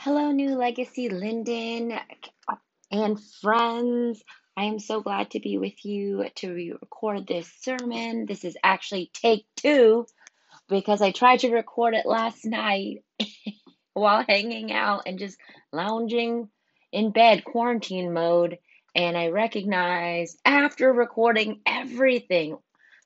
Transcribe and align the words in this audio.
Hello, 0.00 0.30
New 0.30 0.54
Legacy 0.54 1.08
Lynden 1.08 2.00
and 2.92 3.20
friends. 3.42 4.22
I 4.56 4.66
am 4.66 4.78
so 4.78 5.00
glad 5.00 5.32
to 5.32 5.40
be 5.40 5.58
with 5.58 5.84
you 5.84 6.24
to 6.36 6.54
re- 6.54 6.70
record 6.70 7.26
this 7.26 7.52
sermon. 7.62 8.24
This 8.24 8.44
is 8.44 8.56
actually 8.62 9.10
take 9.12 9.44
two 9.56 10.06
because 10.68 11.02
I 11.02 11.10
tried 11.10 11.40
to 11.40 11.50
record 11.50 11.94
it 11.94 12.06
last 12.06 12.44
night 12.44 13.02
while 13.92 14.24
hanging 14.28 14.72
out 14.72 15.02
and 15.06 15.18
just 15.18 15.36
lounging 15.72 16.48
in 16.92 17.10
bed, 17.10 17.44
quarantine 17.44 18.12
mode. 18.12 18.58
And 18.94 19.16
I 19.16 19.30
recognized 19.30 20.38
after 20.44 20.92
recording 20.92 21.60
everything 21.66 22.56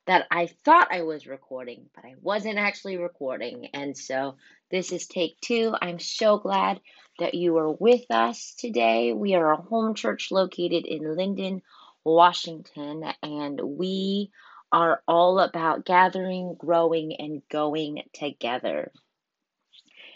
that 0.05 0.27
I 0.29 0.47
thought 0.65 0.91
I 0.91 1.03
was 1.03 1.27
recording, 1.27 1.89
but 1.95 2.05
I 2.05 2.15
wasn't 2.21 2.57
actually 2.57 2.97
recording. 2.97 3.67
And 3.73 3.97
so 3.97 4.35
this 4.69 4.91
is 4.91 5.07
take 5.07 5.39
two. 5.39 5.73
I'm 5.81 5.99
so 5.99 6.37
glad 6.37 6.81
that 7.19 7.33
you 7.33 7.57
are 7.57 7.71
with 7.71 8.09
us 8.09 8.53
today. 8.57 9.13
We 9.13 9.35
are 9.35 9.51
a 9.51 9.61
home 9.61 9.95
church 9.95 10.29
located 10.31 10.85
in 10.85 11.03
Lynden, 11.03 11.61
Washington, 12.03 13.03
and 13.21 13.59
we 13.61 14.31
are 14.71 15.01
all 15.07 15.39
about 15.39 15.85
gathering, 15.85 16.55
growing, 16.57 17.15
and 17.17 17.41
going 17.49 18.03
together. 18.11 18.91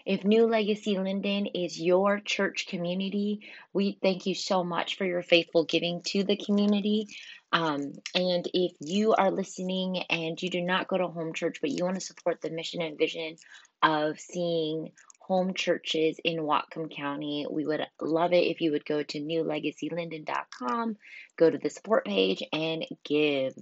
If 0.07 0.23
New 0.23 0.47
Legacy 0.47 0.95
Lynden 0.95 1.51
is 1.53 1.79
your 1.79 2.21
church 2.21 2.67
community, 2.67 3.41
we 3.73 3.99
thank 4.01 4.25
you 4.25 4.35
so 4.35 4.63
much 4.63 4.95
for 4.95 5.05
your 5.05 5.21
faithful 5.21 5.65
giving 5.65 6.01
to 6.03 6.23
the 6.23 6.37
community. 6.37 7.07
Um, 7.51 7.93
and 8.13 8.47
if 8.53 8.73
you 8.79 9.13
are 9.13 9.31
listening 9.31 10.03
and 10.09 10.41
you 10.41 10.49
do 10.49 10.61
not 10.61 10.87
go 10.87 10.97
to 10.97 11.07
home 11.07 11.33
church, 11.33 11.57
but 11.61 11.71
you 11.71 11.83
want 11.83 11.95
to 11.95 12.01
support 12.01 12.41
the 12.41 12.49
mission 12.49 12.81
and 12.81 12.97
vision 12.97 13.37
of 13.81 14.19
seeing 14.19 14.91
home 15.21 15.53
churches 15.53 16.19
in 16.23 16.37
Whatcom 16.37 16.89
County, 16.95 17.45
we 17.49 17.65
would 17.65 17.85
love 18.01 18.33
it 18.33 18.47
if 18.47 18.61
you 18.61 18.71
would 18.71 18.85
go 18.85 19.03
to 19.03 19.19
newlegacylynden.com, 19.19 20.97
go 21.37 21.49
to 21.49 21.57
the 21.57 21.69
support 21.69 22.05
page, 22.05 22.43
and 22.51 22.85
give. 23.03 23.53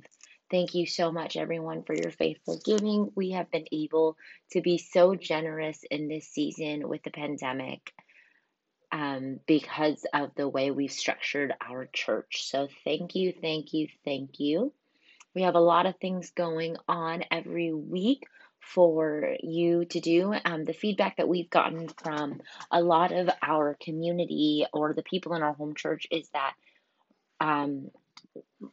Thank 0.52 0.75
you 0.75 0.86
so 0.86 1.11
much, 1.11 1.38
everyone, 1.38 1.83
for 1.83 1.95
your 1.95 2.11
faithful 2.11 2.61
giving. 2.64 3.11
We 3.16 3.31
have 3.31 3.49
been 3.49 3.66
able 3.72 4.16
to 4.52 4.61
be 4.61 4.77
so 4.77 5.16
generous 5.16 5.83
in 5.89 6.08
this 6.08 6.27
season 6.27 6.88
with 6.88 7.02
the 7.02 7.09
pandemic 7.09 7.92
um, 8.95 9.41
because 9.45 10.05
of 10.13 10.33
the 10.35 10.47
way 10.47 10.71
we've 10.71 10.91
structured 10.91 11.53
our 11.59 11.89
church. 11.91 12.49
So, 12.49 12.69
thank 12.85 13.13
you, 13.13 13.33
thank 13.33 13.73
you, 13.73 13.89
thank 14.05 14.39
you. 14.39 14.71
We 15.33 15.41
have 15.41 15.55
a 15.55 15.59
lot 15.59 15.85
of 15.85 15.97
things 15.97 16.31
going 16.31 16.77
on 16.87 17.25
every 17.29 17.73
week 17.73 18.23
for 18.61 19.35
you 19.43 19.83
to 19.83 19.99
do. 19.99 20.33
Um, 20.45 20.63
the 20.63 20.71
feedback 20.71 21.17
that 21.17 21.27
we've 21.27 21.49
gotten 21.49 21.89
from 21.89 22.39
a 22.71 22.81
lot 22.81 23.11
of 23.11 23.29
our 23.41 23.75
community 23.81 24.65
or 24.71 24.93
the 24.93 25.03
people 25.03 25.33
in 25.33 25.43
our 25.43 25.53
home 25.53 25.75
church 25.75 26.07
is 26.09 26.30
that 26.30 26.53
um, 27.41 27.91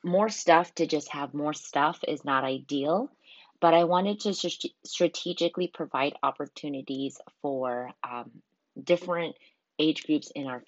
more 0.04 0.28
stuff 0.28 0.72
to 0.76 0.86
just 0.86 1.10
have 1.10 1.34
more 1.34 1.52
stuff 1.52 1.98
is 2.06 2.24
not 2.24 2.44
ideal. 2.44 3.10
But 3.60 3.74
I 3.74 3.84
wanted 3.84 4.20
to 4.20 4.34
strategically 4.84 5.66
provide 5.66 6.14
opportunities 6.22 7.20
for 7.40 7.90
um, 8.08 8.30
different 8.80 9.34
age 9.82 10.04
groups 10.06 10.30
in 10.34 10.46
our 10.46 10.62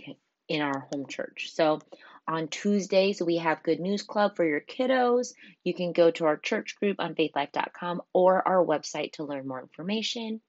in 0.48 0.61
our 0.61 0.89
home 0.93 1.07
church. 1.07 1.51
So 1.55 1.81
on 2.27 2.48
Tuesdays 2.48 3.23
we 3.23 3.37
have 3.39 3.62
Good 3.62 3.81
News 3.81 4.03
Club 4.03 4.37
for 4.37 4.45
your 4.45 4.61
kiddos. 4.61 5.34
You 5.62 5.75
can 5.75 5.93
go 5.93 6.11
to 6.12 6.27
our 6.27 6.37
church 6.37 6.77
group 6.77 6.97
on 6.98 7.15
faithlife.com 7.15 8.03
or 8.12 8.47
our 8.47 8.65
website 8.65 9.12
to 9.12 9.25
learn 9.25 9.48
more 9.48 9.61
information. 9.61 10.41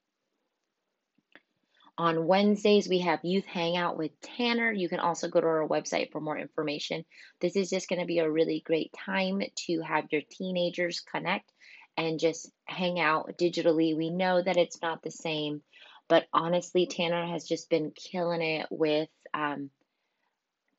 On 1.98 2.28
Wednesdays, 2.28 2.90
we 2.90 3.00
have 3.00 3.24
Youth 3.24 3.46
Hangout 3.46 3.98
with 3.98 4.20
Tanner. 4.20 4.70
You 4.70 4.90
can 4.90 5.00
also 5.00 5.30
go 5.30 5.40
to 5.40 5.48
our 5.48 5.68
website 5.68 6.12
for 6.12 6.20
more 6.20 6.38
information. 6.38 7.06
This 7.40 7.56
is 7.56 7.70
just 7.70 7.88
going 7.88 8.02
to 8.02 8.06
be 8.06 8.20
a 8.20 8.30
really 8.30 8.62
great 8.66 8.92
time 9.06 9.42
to 9.68 9.80
have 9.80 10.12
your 10.12 10.22
teenagers 10.30 11.00
connect 11.00 11.50
and 11.96 12.20
just 12.20 12.52
hang 12.66 13.00
out 13.00 13.38
digitally. 13.38 13.96
We 13.96 14.09
know 14.09 14.42
that 14.42 14.58
it's 14.58 14.81
not 14.81 15.04
the 15.04 15.12
same 15.12 15.62
but 16.08 16.28
honestly, 16.34 16.86
Tanner 16.86 17.26
has 17.26 17.46
just 17.46 17.70
been 17.70 17.92
killing 17.92 18.42
it 18.42 18.68
with 18.70 19.10
um, 19.34 19.70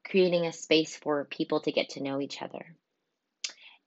creating 0.05 0.47
a 0.47 0.53
space 0.53 0.97
for 0.97 1.25
people 1.25 1.61
to 1.61 1.73
get 1.73 1.91
to 1.91 2.03
know 2.03 2.21
each 2.21 2.43
other. 2.43 2.77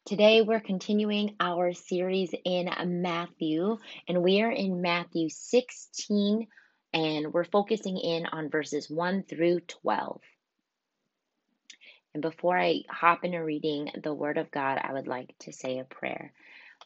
Today, 0.07 0.43
we're 0.43 0.61
continuing 0.61 1.35
our 1.41 1.73
series 1.73 2.35
in 2.45 2.69
Matthew, 3.01 3.79
and 4.07 4.23
we 4.23 4.43
are 4.43 4.51
in 4.51 4.83
Matthew 4.83 5.31
16, 5.31 6.47
and 6.93 7.33
we're 7.33 7.45
focusing 7.45 7.97
in 7.97 8.27
on 8.27 8.51
verses 8.51 8.91
1 8.91 9.23
through 9.23 9.61
12. 9.61 10.21
And 12.15 12.23
before 12.23 12.57
I 12.57 12.83
hop 12.89 13.25
into 13.25 13.43
reading 13.43 13.91
the 14.03 14.15
Word 14.15 14.39
of 14.39 14.51
God, 14.53 14.79
I 14.81 14.93
would 14.93 15.09
like 15.09 15.35
to 15.41 15.53
say 15.53 15.79
a 15.79 15.85
prayer. 15.85 16.33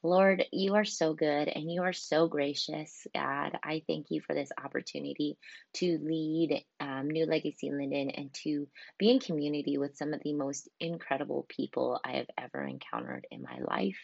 Lord, 0.03 0.45
you 0.53 0.77
are 0.77 0.85
so 0.85 1.13
good 1.13 1.49
and 1.49 1.71
you 1.71 1.83
are 1.83 1.93
so 1.93 2.29
gracious, 2.29 3.07
God. 3.13 3.59
I 3.63 3.83
thank 3.87 4.11
you 4.11 4.21
for 4.21 4.35
this 4.35 4.51
opportunity 4.63 5.37
to 5.75 5.99
lead 6.01 6.65
um, 6.81 7.11
New 7.11 7.27
Legacy 7.27 7.71
Lynden 7.71 8.13
and 8.17 8.33
to 8.45 8.69
be 8.97 9.11
in 9.11 9.19
community 9.19 9.77
with 9.77 9.97
some 9.97 10.15
of 10.15 10.23
the 10.23 10.35
most 10.35 10.69
incredible 10.79 11.45
people 11.49 12.01
I 12.05 12.13
have 12.13 12.31
ever 12.39 12.63
encountered 12.63 13.27
in 13.31 13.43
my 13.43 13.59
life. 13.59 13.99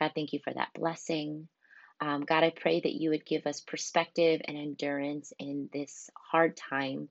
God, 0.00 0.12
thank 0.14 0.32
you 0.32 0.40
for 0.42 0.52
that 0.52 0.70
blessing. 0.74 1.48
Um, 2.00 2.22
God, 2.22 2.42
I 2.42 2.50
pray 2.50 2.80
that 2.80 2.94
you 2.94 3.10
would 3.10 3.26
give 3.26 3.46
us 3.46 3.60
perspective 3.60 4.40
and 4.44 4.56
endurance 4.56 5.32
in 5.38 5.68
this 5.72 6.10
hard 6.30 6.56
time 6.56 7.08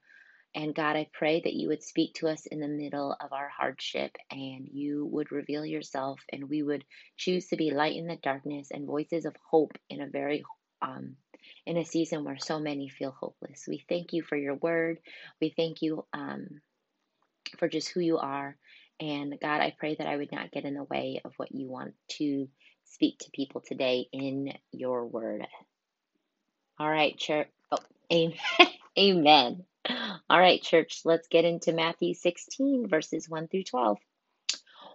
and 0.56 0.76
God, 0.76 0.98
I 0.98 1.10
pray 1.14 1.42
that 1.42 1.54
you 1.54 1.70
would 1.70 1.84
speak 1.84 2.16
to 2.16 2.30
us 2.30 2.48
in 2.48 2.62
the 2.62 2.70
middle 2.70 3.16
of 3.22 3.34
our 3.34 3.50
hardship 3.50 4.16
and 4.32 4.68
you 4.72 5.06
would 5.08 5.32
reveal 5.32 5.66
yourself 5.66 6.22
and 6.34 6.50
we 6.50 6.64
would 6.64 6.86
choose 7.18 7.48
to 7.50 7.58
be 7.58 7.72
light 7.72 7.98
in 7.98 8.08
the 8.08 8.18
darkness 8.18 8.70
and 8.72 8.88
voices 8.88 9.26
of 9.26 9.36
hope 9.52 9.74
in 9.90 10.02
a 10.02 10.08
very 10.08 10.46
um, 10.82 11.18
in 11.68 11.78
a 11.78 11.86
season 11.86 12.26
where 12.26 12.40
so 12.40 12.60
many 12.60 12.90
feel 12.90 13.12
hopeless. 13.20 13.66
We 13.68 13.86
thank 13.90 14.14
you 14.14 14.24
for 14.24 14.38
your 14.38 14.56
word. 14.56 15.00
We 15.42 15.52
thank 15.56 15.84
you 15.84 16.06
um, 16.14 16.62
for 17.60 17.70
just 17.70 17.90
who 17.90 18.02
you 18.02 18.18
are. 18.20 18.58
And 19.02 19.38
God, 19.42 19.62
I 19.62 19.76
pray 19.78 19.96
that 19.96 20.08
I 20.08 20.18
would 20.18 20.32
not 20.32 20.52
get 20.52 20.66
in 20.66 20.76
the 20.76 20.84
way 20.86 21.22
of 21.26 21.34
what 21.38 21.54
you 21.54 21.68
want 21.70 21.96
to 22.20 22.50
speak 22.86 23.20
to 23.20 23.32
people 23.32 23.62
today 23.62 24.08
in 24.14 24.54
your 24.72 25.06
word. 25.06 25.48
All 26.80 26.90
right, 26.90 27.18
church. 27.18 27.48
Oh, 27.72 27.80
amen. 28.14 28.38
amen. 29.00 29.66
All 30.30 30.40
right, 30.40 30.62
church, 30.62 31.02
let's 31.06 31.28
get 31.28 31.46
into 31.46 31.72
Matthew 31.72 32.16
16, 32.16 32.88
verses 32.88 33.30
1 33.30 33.48
through 33.48 33.66
12. 33.66 33.98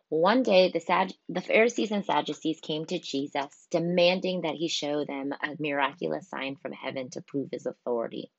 One 0.09 0.43
day, 0.43 0.71
the, 0.73 0.81
Sag- 0.81 1.15
the 1.29 1.41
Pharisees 1.41 1.93
and 1.93 2.05
Sadducees 2.05 2.59
came 2.61 2.85
to 2.87 2.99
Jesus, 2.99 3.67
demanding 3.71 4.41
that 4.41 4.57
he 4.57 4.67
show 4.67 5.05
them 5.05 5.33
a 5.33 5.55
miraculous 5.61 6.29
sign 6.29 6.57
from 6.57 6.73
heaven 6.73 7.11
to 7.11 7.23
prove 7.23 7.51
his 7.53 7.67
authority. 7.67 8.33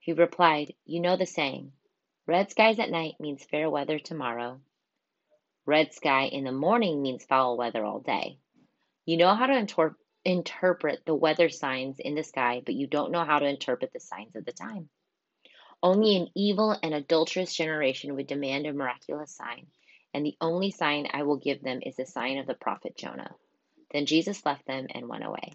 He 0.00 0.12
replied, 0.12 0.74
You 0.84 1.00
know 1.00 1.16
the 1.16 1.26
saying, 1.26 1.72
red 2.26 2.50
skies 2.50 2.80
at 2.80 2.90
night 2.90 3.14
means 3.20 3.44
fair 3.44 3.70
weather 3.70 4.00
tomorrow. 4.00 4.60
Red 5.66 5.94
sky 5.94 6.24
in 6.24 6.42
the 6.42 6.52
morning 6.52 7.02
means 7.02 7.24
foul 7.24 7.56
weather 7.56 7.84
all 7.84 8.00
day. 8.00 8.38
You 9.04 9.16
know 9.16 9.34
how 9.34 9.46
to 9.46 9.56
inter- 9.56 9.96
interpret 10.24 11.06
the 11.06 11.14
weather 11.14 11.48
signs 11.48 12.00
in 12.00 12.16
the 12.16 12.24
sky, 12.24 12.62
but 12.64 12.74
you 12.74 12.88
don't 12.88 13.12
know 13.12 13.24
how 13.24 13.38
to 13.38 13.46
interpret 13.46 13.92
the 13.92 14.00
signs 14.00 14.34
of 14.34 14.44
the 14.44 14.52
time. 14.52 14.88
Only 15.82 16.16
an 16.16 16.28
evil 16.34 16.76
and 16.82 16.94
adulterous 16.94 17.54
generation 17.54 18.16
would 18.16 18.26
demand 18.26 18.66
a 18.66 18.72
miraculous 18.72 19.32
sign, 19.32 19.66
and 20.12 20.24
the 20.24 20.36
only 20.40 20.70
sign 20.70 21.08
I 21.12 21.22
will 21.22 21.36
give 21.36 21.62
them 21.62 21.80
is 21.82 21.96
the 21.96 22.06
sign 22.06 22.38
of 22.38 22.46
the 22.46 22.54
prophet 22.54 22.96
Jonah. 22.96 23.34
Then 23.92 24.06
Jesus 24.06 24.44
left 24.44 24.66
them 24.66 24.86
and 24.90 25.08
went 25.08 25.24
away. 25.24 25.52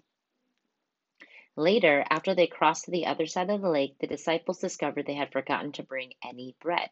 Later, 1.56 2.04
after 2.08 2.34
they 2.34 2.46
crossed 2.46 2.86
to 2.86 2.90
the 2.90 3.06
other 3.06 3.26
side 3.26 3.50
of 3.50 3.60
the 3.60 3.68
lake, 3.68 3.98
the 3.98 4.06
disciples 4.06 4.58
discovered 4.58 5.06
they 5.06 5.14
had 5.14 5.32
forgotten 5.32 5.72
to 5.72 5.82
bring 5.82 6.14
any 6.24 6.56
bread. 6.60 6.88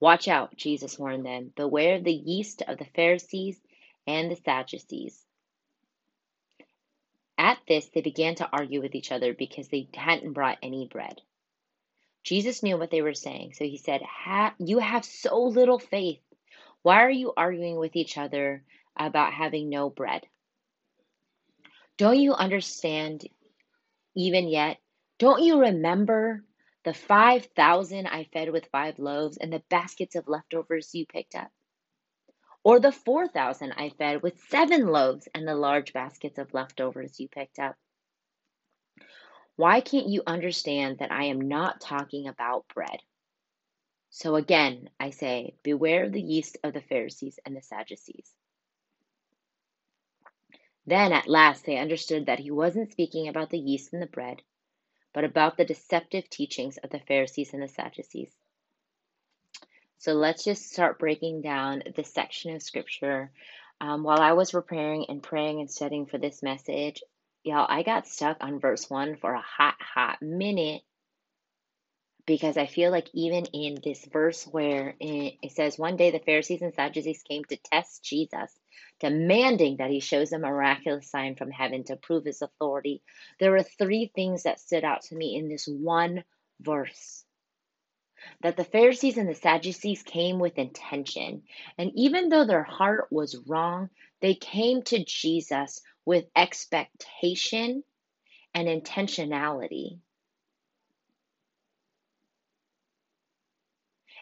Watch 0.00 0.28
out, 0.28 0.54
Jesus 0.54 0.98
warned 0.98 1.24
them. 1.24 1.52
Beware 1.56 1.96
of 1.96 2.04
the 2.04 2.12
yeast 2.12 2.62
of 2.62 2.78
the 2.78 2.84
Pharisees 2.84 3.58
and 4.06 4.30
the 4.30 4.36
Sadducees. 4.36 5.24
At 7.38 7.58
this, 7.66 7.88
they 7.88 8.00
began 8.00 8.34
to 8.36 8.48
argue 8.50 8.82
with 8.82 8.94
each 8.94 9.12
other 9.12 9.32
because 9.32 9.68
they 9.68 9.88
hadn't 9.94 10.34
brought 10.34 10.58
any 10.62 10.86
bread. 10.86 11.20
Jesus 12.28 12.62
knew 12.62 12.76
what 12.76 12.90
they 12.90 13.00
were 13.00 13.14
saying, 13.14 13.54
so 13.54 13.64
he 13.64 13.78
said, 13.78 14.02
You 14.58 14.80
have 14.80 15.06
so 15.06 15.44
little 15.44 15.78
faith. 15.78 16.20
Why 16.82 17.02
are 17.02 17.10
you 17.10 17.32
arguing 17.34 17.78
with 17.78 17.96
each 17.96 18.18
other 18.18 18.62
about 18.94 19.32
having 19.32 19.70
no 19.70 19.88
bread? 19.88 20.26
Don't 21.96 22.20
you 22.20 22.34
understand 22.34 23.26
even 24.14 24.46
yet? 24.46 24.76
Don't 25.18 25.42
you 25.42 25.58
remember 25.58 26.44
the 26.84 26.92
5,000 26.92 28.06
I 28.06 28.24
fed 28.24 28.50
with 28.50 28.68
five 28.70 28.98
loaves 28.98 29.38
and 29.38 29.50
the 29.50 29.62
baskets 29.70 30.14
of 30.14 30.28
leftovers 30.28 30.94
you 30.94 31.06
picked 31.06 31.34
up? 31.34 31.50
Or 32.62 32.78
the 32.78 32.92
4,000 32.92 33.72
I 33.72 33.88
fed 33.88 34.22
with 34.22 34.38
seven 34.50 34.88
loaves 34.88 35.28
and 35.34 35.48
the 35.48 35.54
large 35.54 35.94
baskets 35.94 36.36
of 36.36 36.52
leftovers 36.52 37.18
you 37.18 37.28
picked 37.30 37.58
up? 37.58 37.76
Why 39.58 39.80
can't 39.80 40.06
you 40.08 40.22
understand 40.24 40.98
that 40.98 41.10
I 41.10 41.24
am 41.24 41.40
not 41.40 41.80
talking 41.80 42.28
about 42.28 42.68
bread? 42.72 43.02
So 44.08 44.36
again, 44.36 44.88
I 45.00 45.10
say, 45.10 45.56
beware 45.64 46.04
of 46.04 46.12
the 46.12 46.22
yeast 46.22 46.58
of 46.62 46.74
the 46.74 46.80
Pharisees 46.80 47.40
and 47.44 47.56
the 47.56 47.60
Sadducees. 47.60 48.32
Then 50.86 51.12
at 51.12 51.26
last 51.26 51.64
they 51.64 51.76
understood 51.76 52.26
that 52.26 52.38
he 52.38 52.52
wasn't 52.52 52.92
speaking 52.92 53.26
about 53.26 53.50
the 53.50 53.58
yeast 53.58 53.92
and 53.92 54.00
the 54.00 54.06
bread, 54.06 54.42
but 55.12 55.24
about 55.24 55.56
the 55.56 55.64
deceptive 55.64 56.30
teachings 56.30 56.76
of 56.76 56.90
the 56.90 57.00
Pharisees 57.00 57.52
and 57.52 57.60
the 57.60 57.66
Sadducees. 57.66 58.32
So 59.98 60.12
let's 60.12 60.44
just 60.44 60.70
start 60.70 61.00
breaking 61.00 61.40
down 61.40 61.82
this 61.96 62.14
section 62.14 62.54
of 62.54 62.62
scripture. 62.62 63.32
Um, 63.80 64.04
while 64.04 64.20
I 64.20 64.34
was 64.34 64.52
preparing 64.52 65.06
and 65.08 65.20
praying 65.20 65.58
and 65.58 65.68
studying 65.68 66.06
for 66.06 66.18
this 66.18 66.44
message, 66.44 67.02
y'all, 67.48 67.66
I 67.68 67.82
got 67.82 68.06
stuck 68.06 68.38
on 68.40 68.60
verse 68.60 68.88
1 68.88 69.16
for 69.16 69.32
a 69.32 69.40
hot, 69.40 69.76
hot 69.80 70.20
minute 70.20 70.82
because 72.26 72.58
I 72.58 72.66
feel 72.66 72.90
like 72.90 73.08
even 73.14 73.46
in 73.46 73.78
this 73.82 74.04
verse 74.04 74.44
where 74.44 74.94
it 75.00 75.52
says, 75.52 75.78
One 75.78 75.96
day 75.96 76.10
the 76.10 76.18
Pharisees 76.18 76.60
and 76.60 76.74
Sadducees 76.74 77.22
came 77.22 77.44
to 77.46 77.56
test 77.56 78.04
Jesus, 78.04 78.52
demanding 79.00 79.78
that 79.78 79.90
he 79.90 80.00
shows 80.00 80.32
a 80.32 80.38
miraculous 80.38 81.10
sign 81.10 81.36
from 81.36 81.50
heaven 81.50 81.84
to 81.84 81.96
prove 81.96 82.26
his 82.26 82.42
authority. 82.42 83.02
There 83.40 83.52
were 83.52 83.62
three 83.62 84.12
things 84.14 84.42
that 84.42 84.60
stood 84.60 84.84
out 84.84 85.02
to 85.04 85.16
me 85.16 85.36
in 85.36 85.48
this 85.48 85.66
one 85.66 86.24
verse 86.60 87.24
that 88.42 88.56
the 88.56 88.64
Pharisees 88.64 89.16
and 89.16 89.28
the 89.28 89.34
Sadducees 89.34 90.02
came 90.02 90.38
with 90.38 90.58
intention. 90.58 91.42
And 91.78 91.92
even 91.94 92.28
though 92.28 92.44
their 92.44 92.62
heart 92.62 93.08
was 93.10 93.36
wrong, 93.46 93.90
they 94.20 94.34
came 94.34 94.82
to 94.82 95.04
Jesus 95.04 95.80
with 96.08 96.24
expectation 96.34 97.84
and 98.54 98.66
intentionality. 98.66 99.98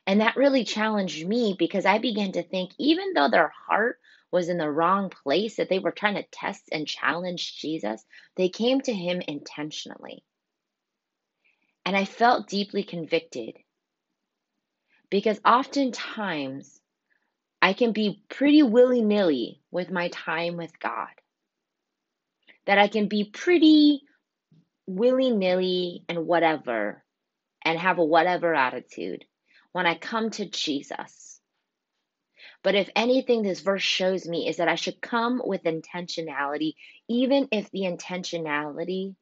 And 0.04 0.20
that 0.20 0.34
really 0.34 0.64
challenged 0.64 1.24
me 1.24 1.54
because 1.56 1.86
I 1.86 1.98
began 1.98 2.32
to 2.32 2.42
think, 2.42 2.72
even 2.80 3.12
though 3.14 3.28
their 3.30 3.52
heart 3.68 4.00
was 4.32 4.48
in 4.48 4.58
the 4.58 4.68
wrong 4.68 5.10
place, 5.10 5.58
that 5.58 5.68
they 5.68 5.78
were 5.78 5.92
trying 5.92 6.16
to 6.16 6.24
test 6.32 6.64
and 6.72 6.88
challenge 6.88 7.56
Jesus, 7.60 8.04
they 8.34 8.48
came 8.48 8.80
to 8.80 8.92
him 8.92 9.22
intentionally. 9.28 10.24
And 11.84 11.96
I 11.96 12.04
felt 12.04 12.48
deeply 12.48 12.82
convicted 12.82 13.58
because 15.08 15.38
oftentimes 15.44 16.80
I 17.62 17.74
can 17.74 17.92
be 17.92 18.24
pretty 18.28 18.64
willy 18.64 19.02
nilly 19.02 19.62
with 19.70 19.92
my 19.92 20.08
time 20.08 20.56
with 20.56 20.76
God. 20.80 21.10
That 22.66 22.78
I 22.78 22.88
can 22.88 23.08
be 23.08 23.24
pretty 23.24 24.02
willy 24.86 25.30
nilly 25.30 26.04
and 26.08 26.26
whatever 26.26 27.04
and 27.64 27.78
have 27.78 27.98
a 27.98 28.04
whatever 28.04 28.54
attitude 28.54 29.24
when 29.72 29.86
I 29.86 29.94
come 29.94 30.30
to 30.30 30.48
Jesus. 30.48 31.40
But 32.62 32.74
if 32.74 32.88
anything, 32.96 33.42
this 33.42 33.60
verse 33.60 33.82
shows 33.82 34.26
me 34.26 34.48
is 34.48 34.56
that 34.56 34.68
I 34.68 34.74
should 34.74 35.00
come 35.00 35.40
with 35.44 35.62
intentionality, 35.62 36.74
even 37.08 37.48
if 37.52 37.70
the 37.70 37.82
intentionality 37.82 39.14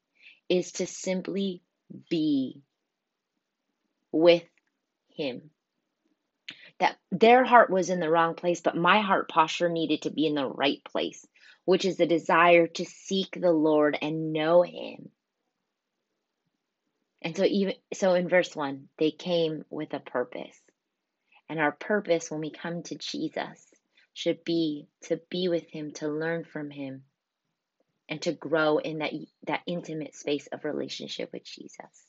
is 0.49 0.73
to 0.73 0.87
simply 0.87 1.63
be 2.09 2.63
with 4.13 4.45
Him 5.09 5.51
that 6.79 6.97
their 7.11 7.45
heart 7.45 7.71
was 7.71 7.91
in 7.91 8.01
the 8.01 8.11
wrong 8.11 8.35
place, 8.35 8.61
but 8.61 8.77
my 8.77 9.01
heart 9.01 9.29
posture 9.29 9.69
needed 9.69 10.03
to 10.03 10.11
be 10.11 10.27
in 10.27 10.35
the 10.35 10.47
right 10.47 10.83
place, 10.85 11.25
which 11.65 11.85
is 11.85 11.97
the 11.97 12.07
desire 12.07 12.67
to 12.67 12.85
seek 12.85 13.39
the 13.41 13.53
Lord 13.53 13.97
and 14.01 14.33
know 14.33 14.63
Him. 14.63 15.11
And 17.23 17.37
so, 17.37 17.45
even 17.45 17.75
so, 17.95 18.15
in 18.15 18.29
verse 18.29 18.55
one, 18.55 18.89
they 18.99 19.11
came 19.11 19.65
with 19.71 19.95
a 19.95 20.01
purpose, 20.01 20.61
and 21.49 21.59
our 21.59 21.73
purpose 21.73 22.31
when 22.31 22.41
we 22.41 22.51
come 22.51 22.83
to 22.85 22.97
Jesus 22.97 23.67
should 24.13 24.45
be 24.45 24.89
to 25.05 25.21
be 25.31 25.49
with 25.49 25.69
Him, 25.71 25.93
to 25.95 26.09
learn 26.09 26.45
from 26.45 26.71
Him, 26.71 27.05
and 28.09 28.21
to 28.23 28.33
grow 28.33 28.79
in 28.79 28.99
that 28.99 29.13
that 29.47 29.63
intimate 29.67 30.15
space 30.15 30.47
of 30.49 30.65
relationship 30.65 31.33
with 31.33 31.45
Jesus. 31.45 32.07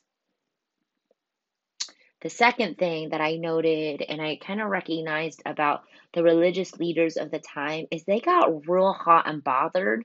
The 2.25 2.31
second 2.31 2.79
thing 2.79 3.09
that 3.09 3.21
I 3.21 3.35
noted 3.35 4.01
and 4.01 4.19
I 4.19 4.37
kind 4.37 4.59
of 4.59 4.67
recognized 4.67 5.43
about 5.45 5.83
the 6.11 6.23
religious 6.23 6.75
leaders 6.79 7.17
of 7.17 7.29
the 7.29 7.37
time 7.37 7.85
is 7.91 8.03
they 8.03 8.19
got 8.19 8.67
real 8.67 8.93
hot 8.93 9.29
and 9.29 9.43
bothered. 9.43 10.03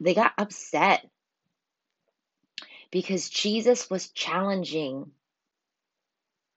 They 0.00 0.12
got 0.12 0.32
upset 0.36 1.08
because 2.90 3.30
Jesus 3.30 3.88
was 3.88 4.10
challenging 4.10 5.12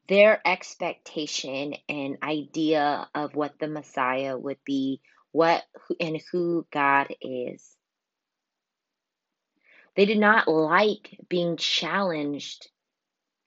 their 0.08 0.42
expectation 0.44 1.76
and 1.88 2.18
idea 2.24 3.08
of 3.14 3.36
what 3.36 3.60
the 3.60 3.68
Messiah 3.68 4.36
would 4.36 4.58
be, 4.66 5.02
what 5.32 5.64
and 6.00 6.20
who 6.32 6.66
God 6.72 7.14
is. 7.22 7.78
They 9.96 10.06
did 10.06 10.18
not 10.18 10.48
like 10.48 11.16
being 11.30 11.58
challenged 11.58 12.70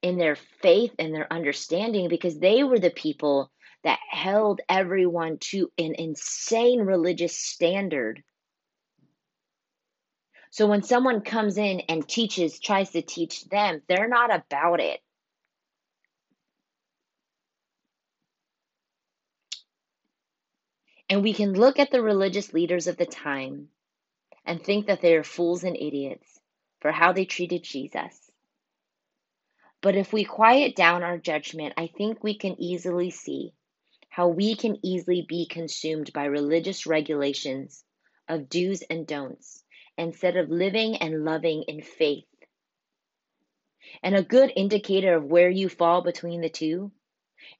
in 0.03 0.19
their 0.19 0.37
faith 0.37 0.95
and 0.99 1.15
their 1.15 1.33
understanding 1.33 2.09
because 2.09 2.39
they 2.39 2.63
were 2.63 2.79
the 2.79 2.91
people 2.91 3.51
that 3.85 3.99
held 4.11 4.61
everyone 4.69 5.39
to 5.39 5.71
an 5.79 5.95
insane 5.97 6.81
religious 6.81 7.37
standard. 7.37 8.23
So 10.51 10.67
when 10.67 10.83
someone 10.83 11.21
comes 11.21 11.59
in 11.59 11.81
and 11.81 12.09
teaches, 12.09 12.59
tries 12.59 12.91
to 12.91 13.03
teach 13.03 13.45
them, 13.45 13.83
they're 13.89 14.09
not 14.09 14.35
about 14.35 14.81
it. 14.81 15.01
And 21.09 21.23
we 21.23 21.35
can 21.35 21.53
look 21.53 21.79
at 21.79 21.91
the 21.91 22.03
religious 22.03 22.53
leaders 22.53 22.87
of 22.87 22.97
the 22.97 23.07
time 23.07 23.69
and 24.45 24.63
think 24.63 24.87
that 24.87 25.01
they 25.01 25.15
are 25.15 25.25
fools 25.25 25.63
and 25.63 25.77
idiots 25.77 26.41
for 26.81 26.91
how 26.91 27.13
they 27.13 27.25
treated 27.25 27.63
Jesus. 27.63 28.26
But 29.87 29.95
if 29.95 30.13
we 30.13 30.25
quiet 30.25 30.75
down 30.75 31.05
our 31.05 31.17
judgment, 31.17 31.75
I 31.77 31.87
think 31.87 32.21
we 32.21 32.37
can 32.37 32.61
easily 32.61 33.11
see 33.11 33.53
how 34.09 34.27
we 34.27 34.57
can 34.57 34.85
easily 34.85 35.23
be 35.23 35.47
consumed 35.47 36.13
by 36.13 36.25
religious 36.25 36.87
regulations 36.87 37.85
of 38.27 38.49
do's 38.49 38.83
and 38.83 39.07
don'ts 39.07 39.63
instead 39.97 40.37
of 40.37 40.51
living 40.51 40.97
and 40.97 41.25
loving 41.25 41.63
in 41.69 41.83
faith. 41.83 42.27
And 44.03 44.17
a 44.17 44.25
good 44.25 44.51
indicator 44.57 45.15
of 45.15 45.25
where 45.25 45.51
you 45.51 45.69
fall 45.69 46.03
between 46.03 46.41
the 46.41 46.51
two 46.51 46.91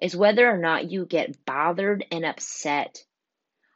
is 0.03 0.17
whether 0.17 0.51
or 0.51 0.59
not 0.59 0.91
you 0.91 1.07
get 1.07 1.45
bothered 1.45 2.05
and 2.11 2.25
upset 2.25 3.05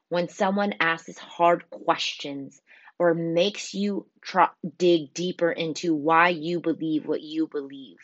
when 0.08 0.28
someone 0.28 0.74
asks 0.80 1.16
hard 1.18 1.70
questions 1.70 2.60
or 2.98 3.14
makes 3.14 3.74
you 3.74 4.08
try, 4.20 4.48
dig 4.76 5.14
deeper 5.14 5.52
into 5.52 5.94
why 5.94 6.30
you 6.30 6.58
believe 6.58 7.06
what 7.06 7.22
you 7.22 7.46
believe. 7.46 8.00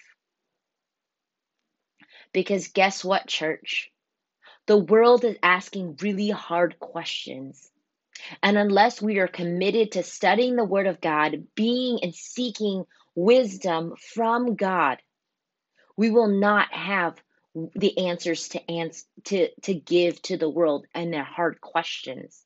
Because 2.37 2.69
guess 2.69 3.03
what, 3.03 3.29
church? 3.29 3.91
The 4.67 4.77
world 4.77 5.25
is 5.25 5.39
asking 5.43 5.97
really 6.03 6.29
hard 6.29 6.79
questions. 6.79 7.71
And 8.43 8.59
unless 8.59 9.01
we 9.01 9.21
are 9.21 9.27
committed 9.27 9.93
to 9.93 10.03
studying 10.03 10.55
the 10.57 10.65
Word 10.65 10.87
of 10.87 11.01
God, 11.01 11.47
being 11.55 12.01
and 12.03 12.15
seeking 12.15 12.85
wisdom 13.15 13.95
from 14.15 14.55
God, 14.55 14.99
we 15.97 16.11
will 16.11 16.29
not 16.29 16.75
have 16.75 17.17
the 17.75 18.07
answers 18.07 18.51
to, 18.51 18.71
ans- 18.71 19.07
to, 19.25 19.49
to 19.63 19.73
give 19.73 20.21
to 20.25 20.37
the 20.37 20.51
world 20.51 20.87
and 20.95 21.15
their 21.15 21.25
hard 21.25 21.63
questions 21.63 22.46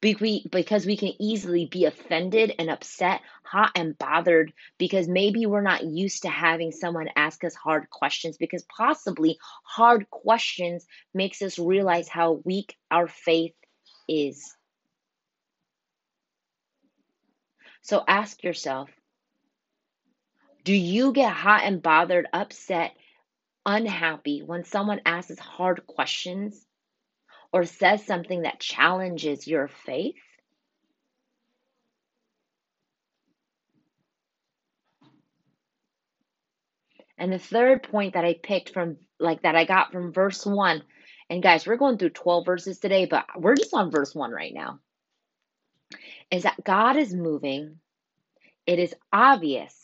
because 0.00 0.86
we 0.86 0.96
can 0.96 1.12
easily 1.18 1.66
be 1.66 1.84
offended 1.84 2.54
and 2.58 2.70
upset, 2.70 3.22
hot 3.42 3.72
and 3.74 3.96
bothered 3.98 4.52
because 4.78 5.08
maybe 5.08 5.46
we're 5.46 5.62
not 5.62 5.84
used 5.84 6.22
to 6.22 6.28
having 6.28 6.70
someone 6.70 7.08
ask 7.16 7.42
us 7.44 7.54
hard 7.54 7.88
questions 7.90 8.36
because 8.36 8.64
possibly 8.64 9.38
hard 9.64 10.08
questions 10.10 10.86
makes 11.14 11.40
us 11.42 11.58
realize 11.58 12.08
how 12.08 12.42
weak 12.44 12.76
our 12.90 13.08
faith 13.08 13.54
is. 14.08 14.54
So 17.82 18.04
ask 18.06 18.42
yourself 18.42 18.90
do 20.64 20.74
you 20.74 21.12
get 21.12 21.32
hot 21.32 21.62
and 21.62 21.80
bothered, 21.80 22.26
upset, 22.32 22.92
unhappy 23.64 24.42
when 24.42 24.64
someone 24.64 25.00
asks 25.06 25.38
hard 25.38 25.86
questions 25.86 26.65
or 27.56 27.64
says 27.64 28.04
something 28.04 28.42
that 28.42 28.60
challenges 28.60 29.46
your 29.46 29.68
faith? 29.86 30.14
And 37.16 37.32
the 37.32 37.38
third 37.38 37.82
point 37.82 38.12
that 38.12 38.26
I 38.26 38.34
picked 38.34 38.74
from, 38.74 38.98
like, 39.18 39.40
that 39.40 39.56
I 39.56 39.64
got 39.64 39.90
from 39.90 40.12
verse 40.12 40.44
one, 40.44 40.82
and 41.30 41.42
guys, 41.42 41.66
we're 41.66 41.78
going 41.78 41.96
through 41.96 42.10
12 42.10 42.44
verses 42.44 42.78
today, 42.78 43.06
but 43.06 43.24
we're 43.34 43.56
just 43.56 43.72
on 43.72 43.90
verse 43.90 44.14
one 44.14 44.32
right 44.32 44.52
now, 44.52 44.80
is 46.30 46.42
that 46.42 46.62
God 46.62 46.98
is 46.98 47.14
moving. 47.14 47.80
It 48.66 48.78
is 48.78 48.94
obvious, 49.10 49.74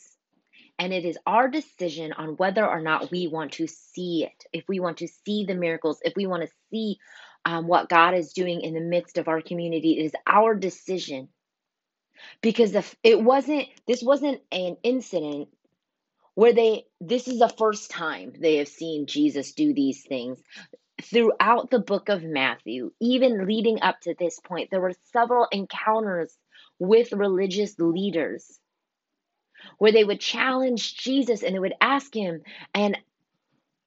and 0.78 0.92
it 0.92 1.06
is 1.06 1.16
our 1.24 1.48
decision 1.48 2.12
on 2.12 2.36
whether 2.36 2.66
or 2.66 2.82
not 2.82 3.10
we 3.10 3.28
want 3.28 3.52
to 3.52 3.66
see 3.66 4.24
it. 4.24 4.44
If 4.52 4.64
we 4.68 4.78
want 4.78 4.98
to 4.98 5.08
see 5.08 5.46
the 5.46 5.54
miracles, 5.54 6.00
if 6.04 6.12
we 6.16 6.26
want 6.26 6.42
to 6.42 6.54
see 6.70 6.98
um, 7.44 7.66
what 7.66 7.88
God 7.88 8.14
is 8.14 8.32
doing 8.32 8.60
in 8.60 8.74
the 8.74 8.80
midst 8.80 9.18
of 9.18 9.28
our 9.28 9.40
community, 9.40 9.98
it 9.98 10.04
is 10.04 10.12
our 10.26 10.54
decision. 10.54 11.28
Because 12.40 12.74
if 12.74 12.94
it 13.02 13.20
wasn't, 13.20 13.68
this 13.86 14.02
wasn't 14.02 14.40
an 14.52 14.76
incident 14.82 15.48
where 16.34 16.52
they 16.52 16.84
this 17.00 17.28
is 17.28 17.38
the 17.38 17.48
first 17.48 17.90
time 17.90 18.32
they 18.38 18.56
have 18.56 18.68
seen 18.68 19.06
Jesus 19.06 19.52
do 19.52 19.74
these 19.74 20.02
things. 20.02 20.38
Throughout 21.02 21.70
the 21.70 21.80
book 21.80 22.08
of 22.08 22.22
Matthew, 22.22 22.92
even 23.00 23.46
leading 23.46 23.82
up 23.82 24.00
to 24.02 24.14
this 24.18 24.38
point, 24.40 24.70
there 24.70 24.80
were 24.80 24.94
several 25.12 25.48
encounters 25.50 26.32
with 26.78 27.12
religious 27.12 27.76
leaders 27.78 28.58
where 29.78 29.92
they 29.92 30.04
would 30.04 30.20
challenge 30.20 30.96
Jesus 30.96 31.42
and 31.42 31.54
they 31.54 31.58
would 31.58 31.74
ask 31.80 32.14
him 32.14 32.42
and 32.74 32.98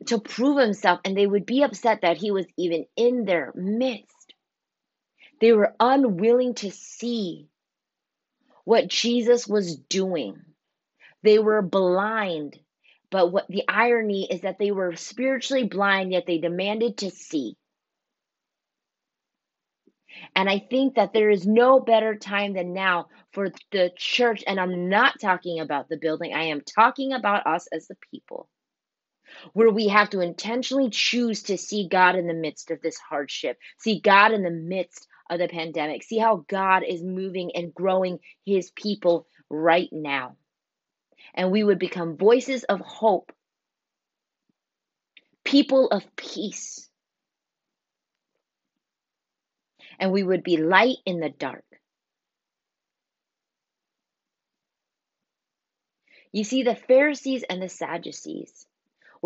to 0.07 0.19
prove 0.19 0.59
himself 0.59 0.99
and 1.03 1.17
they 1.17 1.27
would 1.27 1.45
be 1.45 1.63
upset 1.63 2.01
that 2.01 2.17
he 2.17 2.31
was 2.31 2.45
even 2.57 2.85
in 2.95 3.25
their 3.25 3.51
midst. 3.55 4.33
They 5.41 5.53
were 5.53 5.75
unwilling 5.79 6.55
to 6.55 6.71
see 6.71 7.47
what 8.63 8.87
Jesus 8.87 9.47
was 9.47 9.75
doing. 9.75 10.41
They 11.23 11.39
were 11.39 11.61
blind. 11.61 12.57
But 13.11 13.31
what 13.31 13.47
the 13.47 13.63
irony 13.67 14.27
is 14.29 14.41
that 14.41 14.57
they 14.59 14.71
were 14.71 14.95
spiritually 14.95 15.65
blind, 15.65 16.11
yet 16.11 16.25
they 16.25 16.39
demanded 16.39 16.97
to 16.97 17.11
see. 17.11 17.55
And 20.35 20.49
I 20.49 20.59
think 20.59 20.95
that 20.95 21.13
there 21.13 21.29
is 21.29 21.45
no 21.45 21.79
better 21.79 22.15
time 22.15 22.53
than 22.53 22.73
now 22.73 23.07
for 23.31 23.49
the 23.71 23.91
church. 23.95 24.43
And 24.47 24.59
I'm 24.59 24.89
not 24.89 25.19
talking 25.21 25.59
about 25.59 25.89
the 25.89 25.97
building, 25.97 26.33
I 26.33 26.45
am 26.45 26.61
talking 26.61 27.13
about 27.13 27.47
us 27.47 27.67
as 27.71 27.87
the 27.87 27.95
people, 28.11 28.49
where 29.53 29.69
we 29.69 29.87
have 29.87 30.09
to 30.11 30.21
intentionally 30.21 30.89
choose 30.89 31.43
to 31.43 31.57
see 31.57 31.87
God 31.87 32.15
in 32.15 32.27
the 32.27 32.33
midst 32.33 32.71
of 32.71 32.81
this 32.81 32.97
hardship, 32.97 33.57
see 33.77 33.99
God 33.99 34.31
in 34.31 34.43
the 34.43 34.51
midst 34.51 35.07
of 35.29 35.39
the 35.39 35.47
pandemic, 35.47 36.03
see 36.03 36.17
how 36.17 36.45
God 36.47 36.83
is 36.87 37.01
moving 37.03 37.51
and 37.55 37.73
growing 37.73 38.19
his 38.45 38.71
people 38.71 39.27
right 39.49 39.89
now 39.91 40.35
and 41.35 41.51
we 41.51 41.63
would 41.63 41.79
become 41.79 42.17
voices 42.17 42.63
of 42.63 42.79
hope, 42.79 43.31
people 45.43 45.89
of 45.89 46.03
peace, 46.15 46.89
and 49.99 50.11
we 50.11 50.23
would 50.23 50.43
be 50.43 50.57
light 50.57 50.97
in 51.05 51.19
the 51.19 51.29
dark. 51.29 51.63
You 56.31 56.43
see, 56.43 56.63
the 56.63 56.75
Pharisees 56.75 57.43
and 57.49 57.61
the 57.61 57.69
Sadducees 57.69 58.65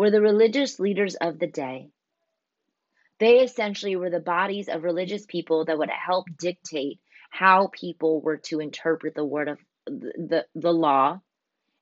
were 0.00 0.10
the 0.10 0.22
religious 0.22 0.80
leaders 0.80 1.14
of 1.16 1.38
the 1.38 1.46
day. 1.46 1.90
They 3.18 3.40
essentially 3.40 3.96
were 3.96 4.08
the 4.08 4.18
bodies 4.18 4.70
of 4.70 4.82
religious 4.82 5.26
people 5.26 5.66
that 5.66 5.76
would 5.76 5.90
help 5.90 6.24
dictate 6.38 7.00
how 7.28 7.66
people 7.66 8.22
were 8.22 8.38
to 8.38 8.60
interpret 8.60 9.14
the 9.14 9.26
word 9.26 9.48
of 9.48 9.58
the, 9.84 10.46
the, 10.54 10.72
law 10.72 11.20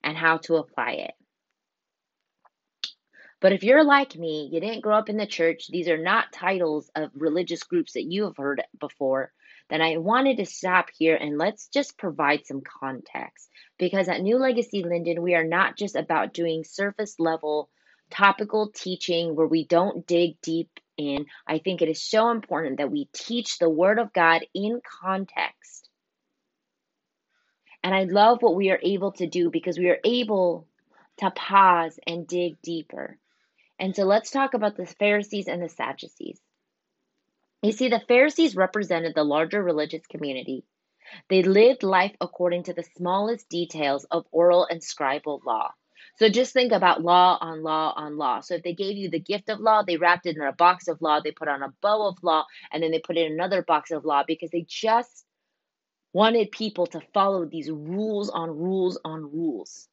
and 0.03 0.17
how 0.17 0.39
to 0.39 0.57
apply 0.57 0.95
it. 0.95 1.15
But 3.39 3.53
if 3.53 3.63
you're 3.63 3.85
like 3.85 4.17
me, 4.17 4.49
you 4.53 4.59
didn't 4.59 4.83
grow 4.83 4.99
up 4.99 5.09
in 5.09 5.17
the 5.17 5.25
church, 5.25 5.69
these 5.69 5.89
are 5.89 5.97
not 5.97 6.33
titles 6.33 6.91
of 6.97 7.13
religious 7.15 7.63
groups 7.63 7.93
that 7.93 8.11
you 8.11 8.25
have 8.25 8.37
heard 8.37 8.65
before, 8.81 9.31
then 9.71 9.81
I 9.81 9.99
wanted 9.99 10.39
to 10.39 10.45
stop 10.45 10.89
here 10.93 11.15
and 11.15 11.39
let's 11.39 11.69
just 11.69 11.97
provide 11.97 12.47
some 12.47 12.63
context. 12.81 13.49
Because 13.79 14.09
at 14.09 14.23
New 14.23 14.39
Legacy 14.39 14.83
Lynden, 14.83 15.21
we 15.21 15.37
are 15.37 15.47
not 15.47 15.77
just 15.77 15.95
about 15.95 16.35
doing 16.35 16.65
surface 16.65 17.21
level 17.21 17.71
topical 18.11 18.71
teaching 18.71 19.35
where 19.35 19.47
we 19.47 19.65
don't 19.65 20.07
dig 20.07 20.41
deep 20.41 20.71
in. 20.97 21.27
I 21.47 21.59
think 21.59 21.83
it 21.83 21.89
is 21.89 22.03
so 22.03 22.31
important 22.31 22.79
that 22.79 22.91
we 22.91 23.09
teach 23.13 23.59
the 23.59 23.71
Word 23.71 23.99
of 23.99 24.13
God 24.13 24.45
in 24.55 24.81
context 25.03 25.89
and 27.83 27.95
I 27.95 28.05
love 28.05 28.43
what 28.43 28.57
we 28.57 28.71
are 28.71 28.81
able 28.83 29.13
to 29.13 29.27
do 29.27 29.51
because 29.51 29.79
we 29.79 29.89
are 29.89 30.01
able 30.05 30.67
to 31.19 31.31
pause 31.31 31.99
and 32.07 32.27
dig 32.27 32.61
deeper. 32.63 33.19
And 33.79 33.95
so 33.95 34.05
let's 34.05 34.31
talk 34.31 34.55
about 34.55 34.77
the 34.77 34.87
Pharisees 34.87 35.49
and 35.49 35.63
the 35.63 35.69
Sadducees. 35.69 36.41
You 37.63 37.73
see, 37.73 37.89
the 37.89 38.03
Pharisees 38.07 38.57
represented 38.57 39.15
the 39.15 39.25
larger 39.25 39.63
religious 39.63 40.07
community. 40.07 40.65
They 41.31 41.43
lived 41.43 41.83
life 41.83 42.15
according 42.21 42.65
to 42.65 42.75
the 42.75 42.85
smallest 42.97 43.49
details 43.49 44.05
of 44.05 44.27
oral 44.31 44.67
and 44.69 44.81
scribal 44.81 45.43
law. 45.45 45.73
So 46.19 46.29
just 46.29 46.53
think 46.53 46.73
about 46.73 47.03
law 47.03 47.39
on 47.41 47.63
law 47.63 47.93
on 47.97 48.17
law. 48.17 48.41
So 48.41 48.55
if 48.55 48.63
they 48.65 48.75
gave 48.75 48.97
you 48.97 49.09
the 49.09 49.21
gift 49.21 49.49
of 49.49 49.61
law, 49.61 49.83
they 49.83 49.97
wrapped 49.97 50.27
it 50.27 50.37
in 50.37 50.43
a 50.43 50.53
box 50.53 50.89
of 50.89 51.01
law, 51.01 51.21
they 51.21 51.31
put 51.31 51.47
on 51.49 51.63
a 51.63 51.73
bow 51.81 52.09
of 52.09 52.23
law, 52.23 52.45
and 52.73 52.83
then 52.83 52.91
they 52.91 52.99
put 52.99 53.17
in 53.17 53.33
another 53.33 53.63
box 53.63 53.93
of 53.93 54.05
law 54.05 54.25
because 54.27 54.51
they 54.51 54.67
just 54.69 55.25
wanted 56.13 56.51
people 56.51 56.87
to 56.87 57.01
follow 57.15 57.45
these 57.45 57.71
rules 57.71 58.31
on 58.31 58.51
rules 58.51 58.99
on 59.05 59.31
rules. 59.31 59.89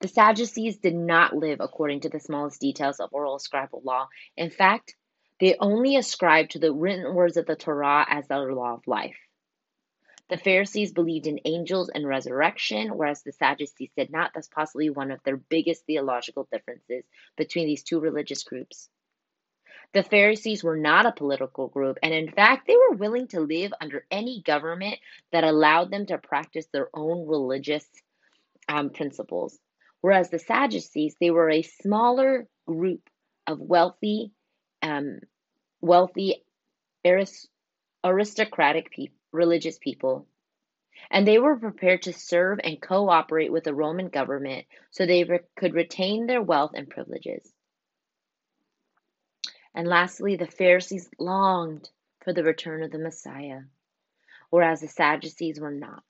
The 0.00 0.08
Sadducees 0.08 0.78
did 0.78 0.94
not 0.94 1.34
live 1.34 1.60
according 1.60 2.00
to 2.00 2.08
the 2.08 2.20
smallest 2.20 2.60
details 2.60 3.00
of 3.00 3.10
oral 3.12 3.38
scribal 3.38 3.84
law. 3.84 4.08
In 4.36 4.50
fact, 4.50 4.94
they 5.40 5.56
only 5.58 5.96
ascribed 5.96 6.52
to 6.52 6.60
the 6.60 6.72
written 6.72 7.14
words 7.14 7.36
of 7.36 7.46
the 7.46 7.56
Torah 7.56 8.06
as 8.08 8.28
their 8.28 8.52
law 8.52 8.74
of 8.74 8.86
life. 8.86 9.16
The 10.30 10.38
Pharisees 10.38 10.92
believed 10.92 11.26
in 11.26 11.40
angels 11.44 11.90
and 11.90 12.06
resurrection, 12.06 12.96
whereas 12.96 13.22
the 13.22 13.32
Sadducees 13.32 13.90
did 13.96 14.10
not. 14.10 14.32
That's 14.34 14.48
possibly 14.48 14.88
one 14.88 15.10
of 15.10 15.22
their 15.22 15.36
biggest 15.36 15.84
theological 15.86 16.48
differences 16.50 17.04
between 17.36 17.66
these 17.66 17.82
two 17.82 18.00
religious 18.00 18.42
groups. 18.42 18.88
The 19.92 20.02
Pharisees 20.02 20.64
were 20.64 20.76
not 20.76 21.06
a 21.06 21.12
political 21.12 21.68
group, 21.68 21.98
and 22.02 22.12
in 22.12 22.30
fact, 22.32 22.66
they 22.66 22.76
were 22.76 22.96
willing 22.96 23.28
to 23.28 23.40
live 23.40 23.72
under 23.80 24.06
any 24.10 24.42
government 24.42 24.98
that 25.30 25.44
allowed 25.44 25.90
them 25.90 26.06
to 26.06 26.18
practice 26.18 26.66
their 26.72 26.88
own 26.94 27.28
religious 27.28 27.86
um, 28.68 28.90
principles. 28.90 29.58
Whereas 30.00 30.30
the 30.30 30.38
Sadducees, 30.38 31.16
they 31.20 31.30
were 31.30 31.50
a 31.50 31.62
smaller 31.62 32.48
group 32.66 33.08
of 33.46 33.60
wealthy, 33.60 34.32
um, 34.82 35.20
wealthy, 35.80 36.44
aristocratic 38.04 38.90
pe- 38.90 39.08
religious 39.34 39.78
people, 39.78 40.26
and 41.10 41.26
they 41.26 41.38
were 41.38 41.56
prepared 41.56 42.02
to 42.02 42.12
serve 42.12 42.60
and 42.62 42.80
cooperate 42.80 43.52
with 43.52 43.64
the 43.64 43.74
Roman 43.74 44.08
government 44.08 44.66
so 44.90 45.04
they 45.04 45.24
re- 45.24 45.40
could 45.56 45.74
retain 45.74 46.26
their 46.26 46.42
wealth 46.42 46.72
and 46.74 46.88
privileges. 46.88 47.52
And 49.74 49.88
lastly, 49.88 50.36
the 50.36 50.46
Pharisees 50.46 51.10
longed 51.18 51.90
for 52.22 52.32
the 52.32 52.44
return 52.44 52.82
of 52.82 52.92
the 52.92 52.98
Messiah, 52.98 53.62
whereas 54.50 54.80
the 54.80 54.88
Sadducees 54.88 55.60
were 55.60 55.72
not. 55.72 56.04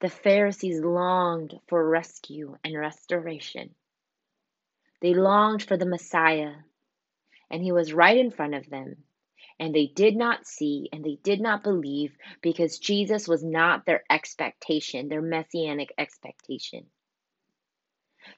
The 0.00 0.10
Pharisees 0.10 0.80
longed 0.80 1.58
for 1.68 1.88
rescue 1.88 2.56
and 2.62 2.76
restoration. 2.76 3.74
They 5.00 5.14
longed 5.14 5.62
for 5.62 5.78
the 5.78 5.86
Messiah, 5.86 6.52
and 7.50 7.62
he 7.62 7.72
was 7.72 7.94
right 7.94 8.16
in 8.16 8.30
front 8.30 8.54
of 8.54 8.68
them. 8.68 9.05
And 9.58 9.74
they 9.74 9.86
did 9.86 10.16
not 10.16 10.46
see 10.46 10.88
and 10.92 11.04
they 11.04 11.18
did 11.22 11.40
not 11.40 11.64
believe 11.64 12.16
because 12.42 12.78
Jesus 12.78 13.26
was 13.26 13.42
not 13.42 13.86
their 13.86 14.02
expectation, 14.10 15.08
their 15.08 15.22
messianic 15.22 15.92
expectation. 15.96 16.86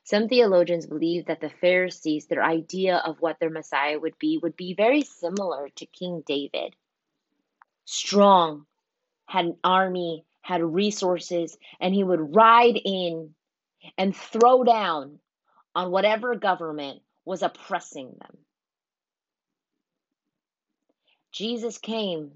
Some 0.05 0.29
theologians 0.29 0.87
believe 0.87 1.27
that 1.27 1.41
the 1.41 1.51
Pharisees, 1.51 2.27
their 2.27 2.45
idea 2.45 2.99
of 2.99 3.21
what 3.21 3.41
their 3.41 3.51
Messiah 3.51 3.99
would 3.99 4.19
be, 4.19 4.39
would 4.39 4.57
be 4.57 4.75
very 4.75 5.03
similar 5.03 5.69
to 5.77 5.87
King 5.87 6.23
David. 6.27 6.77
Strong, 7.85 8.67
had 9.27 9.47
an 9.47 9.57
army, 9.65 10.25
had 10.43 10.63
resources, 10.63 11.57
and 11.81 11.95
he 11.95 12.05
would 12.05 12.35
ride 12.35 12.79
in 12.83 13.35
and 13.97 14.15
throw 14.17 14.65
down 14.65 15.19
on 15.75 15.91
whatever 15.91 16.35
government 16.35 17.03
was 17.25 17.43
oppressing 17.43 18.15
them. 18.21 18.39
Jesus 21.33 21.79
came, 21.79 22.33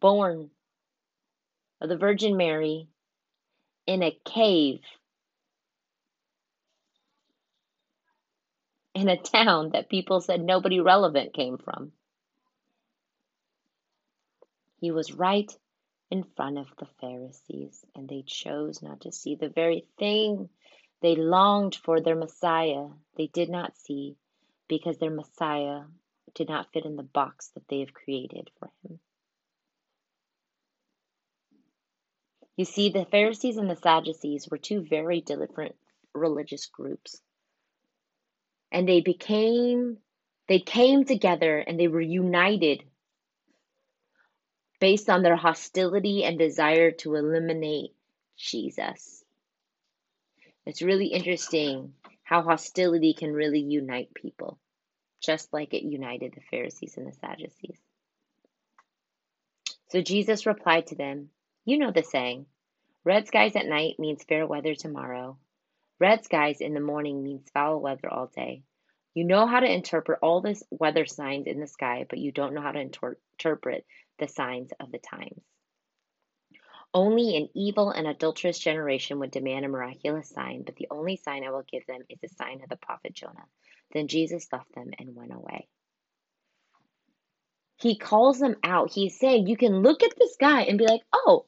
born 0.00 0.50
of 1.80 1.88
the 1.88 1.96
Virgin 1.96 2.36
Mary 2.36 2.88
in 3.86 4.02
a 4.02 4.16
cave 4.24 4.80
in 8.94 9.08
a 9.08 9.16
town 9.16 9.70
that 9.72 9.88
people 9.88 10.20
said 10.20 10.42
nobody 10.42 10.80
relevant 10.80 11.32
came 11.32 11.58
from. 11.58 11.92
He 14.80 14.90
was 14.90 15.12
right 15.12 15.50
in 16.10 16.24
front 16.36 16.58
of 16.58 16.66
the 16.78 16.86
Pharisees, 17.00 17.84
and 17.94 18.08
they 18.08 18.22
chose 18.26 18.82
not 18.82 19.02
to 19.02 19.12
see 19.12 19.34
the 19.34 19.48
very 19.48 19.86
thing 19.98 20.48
they 21.00 21.16
longed 21.16 21.76
for 21.76 22.00
their 22.00 22.16
Messiah. 22.16 22.86
They 23.16 23.26
did 23.26 23.50
not 23.50 23.76
see 23.76 24.16
because 24.68 24.98
their 24.98 25.10
Messiah 25.10 25.82
did 26.34 26.48
not 26.48 26.72
fit 26.72 26.84
in 26.84 26.96
the 26.96 27.02
box 27.02 27.48
that 27.54 27.66
they 27.68 27.80
have 27.80 27.94
created 27.94 28.50
for 28.58 28.70
him. 28.82 28.98
You 32.56 32.64
see, 32.64 32.90
the 32.90 33.04
Pharisees 33.04 33.56
and 33.56 33.70
the 33.70 33.76
Sadducees 33.76 34.48
were 34.50 34.58
two 34.58 34.80
very 34.82 35.20
different 35.20 35.76
religious 36.12 36.66
groups. 36.66 37.20
And 38.72 38.88
they 38.88 39.00
became, 39.00 39.98
they 40.48 40.58
came 40.58 41.04
together 41.04 41.58
and 41.58 41.78
they 41.78 41.88
were 41.88 42.00
united 42.00 42.82
based 44.80 45.08
on 45.08 45.22
their 45.22 45.36
hostility 45.36 46.24
and 46.24 46.38
desire 46.38 46.90
to 46.90 47.14
eliminate 47.14 47.94
Jesus. 48.36 49.24
It's 50.66 50.82
really 50.82 51.06
interesting 51.06 51.94
how 52.24 52.42
hostility 52.42 53.14
can 53.14 53.32
really 53.32 53.60
unite 53.60 54.12
people, 54.14 54.58
just 55.20 55.52
like 55.52 55.74
it 55.74 55.82
united 55.82 56.32
the 56.34 56.40
Pharisees 56.50 56.96
and 56.96 57.06
the 57.06 57.12
Sadducees. 57.12 57.78
So 59.88 60.02
Jesus 60.02 60.46
replied 60.46 60.88
to 60.88 60.94
them, 60.94 61.30
You 61.64 61.78
know 61.78 61.90
the 61.90 62.02
saying, 62.02 62.46
red 63.04 63.26
skies 63.26 63.56
at 63.56 63.66
night 63.66 63.98
means 63.98 64.24
fair 64.24 64.46
weather 64.46 64.74
tomorrow. 64.74 65.38
Red 65.98 66.24
skies 66.24 66.60
in 66.60 66.74
the 66.74 66.80
morning 66.80 67.22
means 67.22 67.50
foul 67.52 67.80
weather 67.80 68.08
all 68.12 68.26
day. 68.26 68.62
You 69.14 69.24
know 69.24 69.46
how 69.46 69.60
to 69.60 69.72
interpret 69.72 70.20
all 70.22 70.40
the 70.40 70.60
weather 70.70 71.06
signs 71.06 71.46
in 71.46 71.58
the 71.58 71.66
sky, 71.66 72.06
but 72.08 72.18
you 72.18 72.30
don't 72.30 72.54
know 72.54 72.60
how 72.60 72.72
to 72.72 72.80
inter- 72.80 73.18
interpret 73.32 73.84
the 74.18 74.28
signs 74.28 74.70
of 74.78 74.92
the 74.92 74.98
times. 74.98 75.42
Only 76.94 77.36
an 77.36 77.48
evil 77.54 77.90
and 77.90 78.06
adulterous 78.06 78.58
generation 78.58 79.18
would 79.18 79.30
demand 79.30 79.64
a 79.64 79.68
miraculous 79.68 80.28
sign, 80.30 80.62
but 80.62 80.76
the 80.76 80.88
only 80.90 81.16
sign 81.16 81.44
I 81.44 81.50
will 81.50 81.64
give 81.70 81.86
them 81.86 82.02
is 82.08 82.18
the 82.20 82.28
sign 82.28 82.62
of 82.62 82.68
the 82.68 82.76
prophet 82.76 83.12
Jonah. 83.12 83.46
Then 83.92 84.08
Jesus 84.08 84.48
left 84.52 84.74
them 84.74 84.90
and 84.98 85.14
went 85.14 85.32
away. 85.32 85.68
He 87.76 87.96
calls 87.96 88.38
them 88.38 88.56
out. 88.62 88.92
He's 88.92 89.18
saying, 89.18 89.46
You 89.46 89.56
can 89.56 89.82
look 89.82 90.02
at 90.02 90.16
the 90.16 90.28
sky 90.32 90.62
and 90.62 90.78
be 90.78 90.86
like, 90.86 91.02
Oh, 91.12 91.46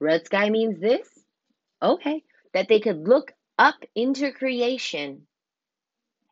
red 0.00 0.24
sky 0.24 0.50
means 0.50 0.80
this. 0.80 1.08
Okay. 1.82 2.22
That 2.52 2.68
they 2.68 2.80
could 2.80 3.08
look 3.08 3.32
up 3.58 3.76
into 3.94 4.32
creation 4.32 5.26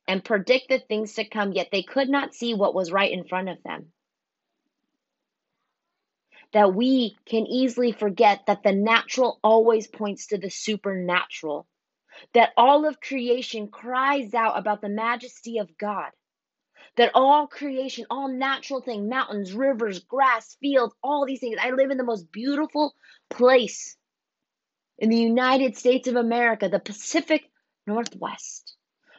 and 0.06 0.25
predict 0.25 0.68
the 0.68 0.78
things 0.78 1.14
to 1.14 1.25
come, 1.25 1.52
yet 1.52 1.68
they 1.73 1.82
could 1.82 2.09
not 2.09 2.35
see 2.35 2.54
what 2.54 2.75
was 2.75 2.92
right 2.92 3.11
in 3.11 3.25
front 3.25 3.49
of 3.49 3.62
them 3.64 3.92
that 6.52 6.75
we 6.75 7.16
can 7.26 7.47
easily 7.47 7.92
forget 7.92 8.47
that 8.47 8.62
the 8.62 8.73
natural 8.73 9.40
always 9.42 9.87
points 9.87 10.28
to 10.28 10.38
the 10.38 10.50
supernatural. 10.50 11.66
That 12.35 12.50
all 12.57 12.87
of 12.87 13.00
creation 13.00 13.69
cries 13.69 14.35
out 14.35 14.59
about 14.59 14.81
the 14.81 14.88
majesty 14.88 15.59
of 15.59 15.76
God. 15.78 16.11
That 16.97 17.12
all 17.14 17.47
creation, 17.47 18.07
all 18.11 18.28
natural 18.28 18.81
things, 18.81 19.09
mountains, 19.09 19.52
rivers, 19.52 20.00
grass, 20.00 20.57
fields, 20.61 20.95
all 21.02 21.25
these 21.26 21.40
things. 21.40 21.57
I 21.61 21.71
live 21.71 21.90
in 21.90 21.99
the 21.99 22.04
most 22.04 22.31
beautiful 22.31 22.95
place 23.31 23.97
in 24.99 25.09
the 25.09 25.16
United 25.16 25.76
States 25.76 26.09
of 26.09 26.16
America, 26.16 26.68
the 26.68 26.79
Pacific 26.79 27.51
Northwest, 27.87 28.77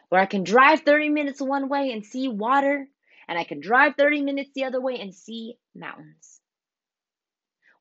where 0.09 0.21
I 0.21 0.25
can 0.25 0.43
drive 0.43 0.81
30 0.81 1.09
minutes 1.09 1.41
one 1.41 1.67
way 1.67 1.91
and 1.91 2.05
see 2.05 2.27
water, 2.27 2.87
and 3.27 3.39
I 3.39 3.43
can 3.43 3.59
drive 3.59 3.95
30 3.97 4.21
minutes 4.21 4.51
the 4.53 4.65
other 4.65 4.79
way 4.79 4.99
and 4.99 5.13
see 5.13 5.55
mountains. 5.75 6.39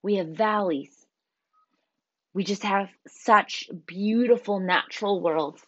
We 0.03 0.17
have 0.17 0.29
valleys. 0.29 1.02
We 2.35 2.45
just 2.45 2.63
have 2.63 2.89
such 3.07 3.69
beautiful 3.87 4.59
natural 4.59 5.21
worlds. 5.21 5.63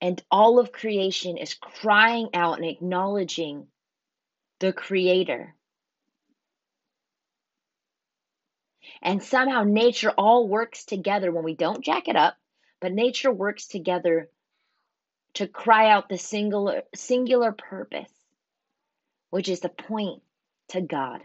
And 0.00 0.22
all 0.30 0.58
of 0.58 0.72
creation 0.72 1.38
is 1.38 1.54
crying 1.54 2.30
out 2.34 2.58
and 2.58 2.66
acknowledging 2.66 3.68
the 4.58 4.72
Creator. 4.72 5.54
And 9.00 9.22
somehow 9.22 9.62
nature 9.64 10.10
all 10.10 10.48
works 10.48 10.84
together 10.84 11.32
when 11.32 11.44
we 11.44 11.54
don't 11.54 11.84
jack 11.84 12.08
it 12.08 12.16
up, 12.16 12.36
but 12.80 12.92
nature 12.92 13.32
works 13.32 13.66
together 13.66 14.28
to 15.34 15.48
cry 15.48 15.90
out 15.90 16.08
the 16.08 16.18
singular 16.18 16.82
singular 16.94 17.52
purpose, 17.52 18.12
which 19.30 19.48
is 19.48 19.60
to 19.60 19.68
point 19.68 20.22
to 20.68 20.80
God. 20.80 21.20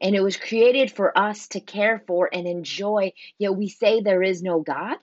And 0.00 0.14
it 0.14 0.22
was 0.22 0.36
created 0.36 0.90
for 0.90 1.16
us 1.16 1.48
to 1.48 1.60
care 1.60 2.02
for 2.06 2.28
and 2.32 2.46
enjoy, 2.46 3.12
yet 3.38 3.54
we 3.54 3.68
say 3.68 4.00
there 4.00 4.22
is 4.22 4.42
no 4.42 4.60
God. 4.60 4.96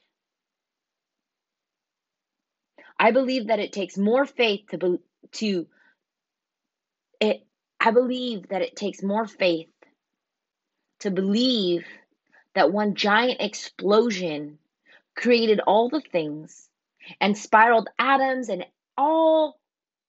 I 2.99 3.11
believe 3.11 3.47
that 3.47 3.59
it 3.59 3.73
takes 3.73 3.97
more 3.97 4.25
faith 4.25 4.61
to 4.71 4.77
be, 4.77 4.99
to 5.33 5.67
it 7.19 7.45
I 7.79 7.91
believe 7.91 8.49
that 8.49 8.61
it 8.61 8.75
takes 8.75 9.03
more 9.03 9.27
faith 9.27 9.69
to 10.99 11.11
believe 11.11 11.85
that 12.55 12.71
one 12.71 12.95
giant 12.95 13.39
explosion 13.39 14.57
created 15.15 15.59
all 15.59 15.89
the 15.89 16.01
things 16.01 16.69
and 17.21 17.37
spiraled 17.37 17.89
atoms 17.99 18.49
and 18.49 18.65
all 18.97 19.59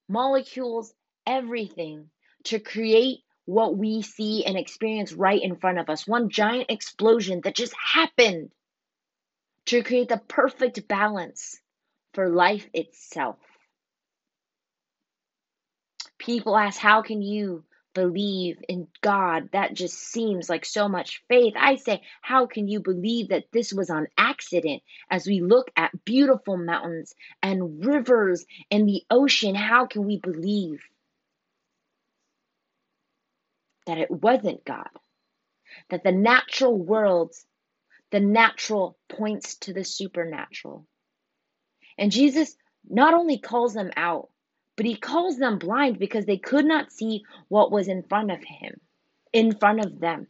molecules, 0.08 0.94
everything 1.26 2.08
to 2.44 2.58
create 2.58 3.18
what 3.48 3.78
we 3.78 4.02
see 4.02 4.44
and 4.44 4.58
experience 4.58 5.10
right 5.14 5.42
in 5.42 5.56
front 5.56 5.78
of 5.78 5.88
us. 5.88 6.06
One 6.06 6.28
giant 6.28 6.70
explosion 6.70 7.40
that 7.44 7.56
just 7.56 7.72
happened 7.74 8.50
to 9.64 9.82
create 9.82 10.10
the 10.10 10.20
perfect 10.28 10.86
balance 10.86 11.58
for 12.12 12.28
life 12.28 12.68
itself. 12.74 13.38
People 16.18 16.58
ask, 16.58 16.78
How 16.78 17.00
can 17.00 17.22
you 17.22 17.64
believe 17.94 18.58
in 18.68 18.86
God? 19.00 19.48
That 19.52 19.72
just 19.72 19.96
seems 19.96 20.50
like 20.50 20.66
so 20.66 20.86
much 20.86 21.22
faith. 21.26 21.54
I 21.56 21.76
say, 21.76 22.02
How 22.20 22.44
can 22.44 22.68
you 22.68 22.80
believe 22.80 23.30
that 23.30 23.50
this 23.50 23.72
was 23.72 23.88
on 23.88 24.08
accident? 24.18 24.82
As 25.10 25.26
we 25.26 25.40
look 25.40 25.70
at 25.74 26.04
beautiful 26.04 26.58
mountains 26.58 27.14
and 27.42 27.82
rivers 27.82 28.44
and 28.70 28.86
the 28.86 29.04
ocean, 29.10 29.54
how 29.54 29.86
can 29.86 30.04
we 30.04 30.18
believe 30.18 30.82
that 33.88 33.98
it 33.98 34.10
wasn't 34.10 34.64
God, 34.66 34.88
that 35.88 36.04
the 36.04 36.12
natural 36.12 36.76
world, 36.76 37.34
the 38.10 38.20
natural 38.20 38.98
points 39.08 39.56
to 39.56 39.72
the 39.72 39.82
supernatural. 39.82 40.86
And 41.96 42.12
Jesus 42.12 42.54
not 42.88 43.14
only 43.14 43.38
calls 43.38 43.72
them 43.72 43.90
out, 43.96 44.28
but 44.76 44.84
he 44.84 44.94
calls 44.94 45.38
them 45.38 45.58
blind 45.58 45.98
because 45.98 46.26
they 46.26 46.36
could 46.36 46.66
not 46.66 46.92
see 46.92 47.24
what 47.48 47.72
was 47.72 47.88
in 47.88 48.02
front 48.02 48.30
of 48.30 48.44
him, 48.44 48.78
in 49.32 49.56
front 49.56 49.84
of 49.84 49.98
them. 49.98 50.28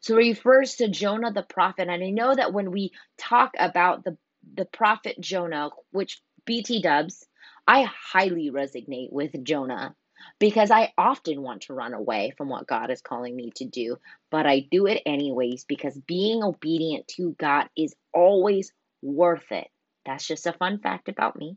So 0.00 0.18
he 0.18 0.30
refers 0.30 0.76
to 0.76 0.88
Jonah 0.88 1.32
the 1.32 1.42
prophet. 1.42 1.88
And 1.88 2.04
I 2.04 2.10
know 2.10 2.34
that 2.34 2.52
when 2.52 2.70
we 2.70 2.92
talk 3.16 3.52
about 3.58 4.04
the, 4.04 4.16
the 4.54 4.66
prophet 4.66 5.16
Jonah, 5.20 5.70
which 5.90 6.20
BT 6.44 6.82
dubs, 6.82 7.26
I 7.66 7.82
highly 7.82 8.50
resonate 8.50 9.10
with 9.10 9.42
Jonah 9.42 9.96
because 10.38 10.70
I 10.70 10.92
often 10.98 11.42
want 11.42 11.62
to 11.62 11.74
run 11.74 11.94
away 11.94 12.32
from 12.36 12.48
what 12.48 12.66
God 12.66 12.90
is 12.90 13.00
calling 13.00 13.34
me 13.36 13.52
to 13.56 13.64
do, 13.64 13.96
but 14.30 14.46
I 14.46 14.66
do 14.70 14.86
it 14.86 15.02
anyways 15.06 15.64
because 15.64 15.98
being 16.06 16.42
obedient 16.42 17.08
to 17.16 17.34
God 17.38 17.68
is 17.76 17.94
always 18.12 18.72
worth 19.02 19.50
it. 19.50 19.68
That's 20.04 20.26
just 20.26 20.46
a 20.46 20.52
fun 20.52 20.78
fact 20.78 21.08
about 21.08 21.36
me. 21.36 21.56